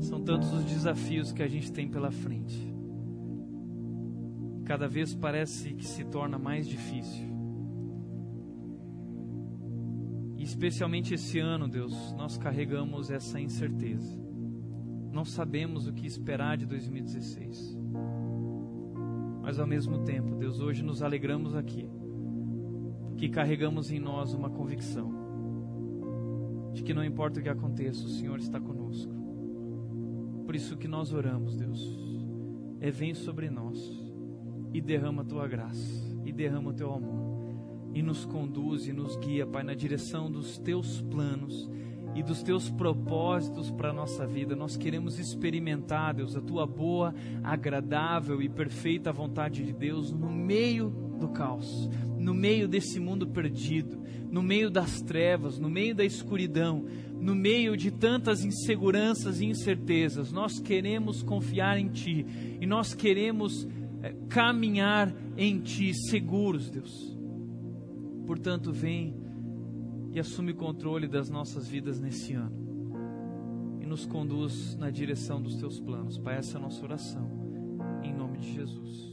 [0.00, 2.70] São tantos os desafios que a gente tem pela frente.
[4.64, 7.26] Cada vez parece que se torna mais difícil.
[10.62, 14.16] Especialmente esse ano, Deus, nós carregamos essa incerteza.
[15.10, 17.76] Não sabemos o que esperar de 2016.
[19.42, 21.90] Mas ao mesmo tempo, Deus, hoje nos alegramos aqui,
[23.08, 25.12] porque carregamos em nós uma convicção
[26.72, 29.12] de que não importa o que aconteça, o Senhor está conosco.
[30.46, 31.98] Por isso que nós oramos, Deus,
[32.80, 33.76] é vem sobre nós
[34.72, 37.21] e derrama a tua graça e derrama o teu amor
[37.94, 41.68] e nos conduz e nos guia, Pai, na direção dos teus planos
[42.14, 44.54] e dos teus propósitos para a nossa vida.
[44.54, 50.90] Nós queremos experimentar, Deus, a tua boa, agradável e perfeita vontade de Deus no meio
[51.18, 51.88] do caos,
[52.18, 56.84] no meio desse mundo perdido, no meio das trevas, no meio da escuridão,
[57.20, 60.32] no meio de tantas inseguranças e incertezas.
[60.32, 62.26] Nós queremos confiar em Ti
[62.60, 63.66] e nós queremos
[64.02, 67.11] é, caminhar em Ti seguros, Deus
[68.26, 69.16] Portanto, vem
[70.12, 73.78] e assume o controle das nossas vidas nesse ano.
[73.80, 76.18] E nos conduz na direção dos teus planos.
[76.18, 77.30] Pai, essa é a nossa oração.
[78.02, 79.11] Em nome de Jesus.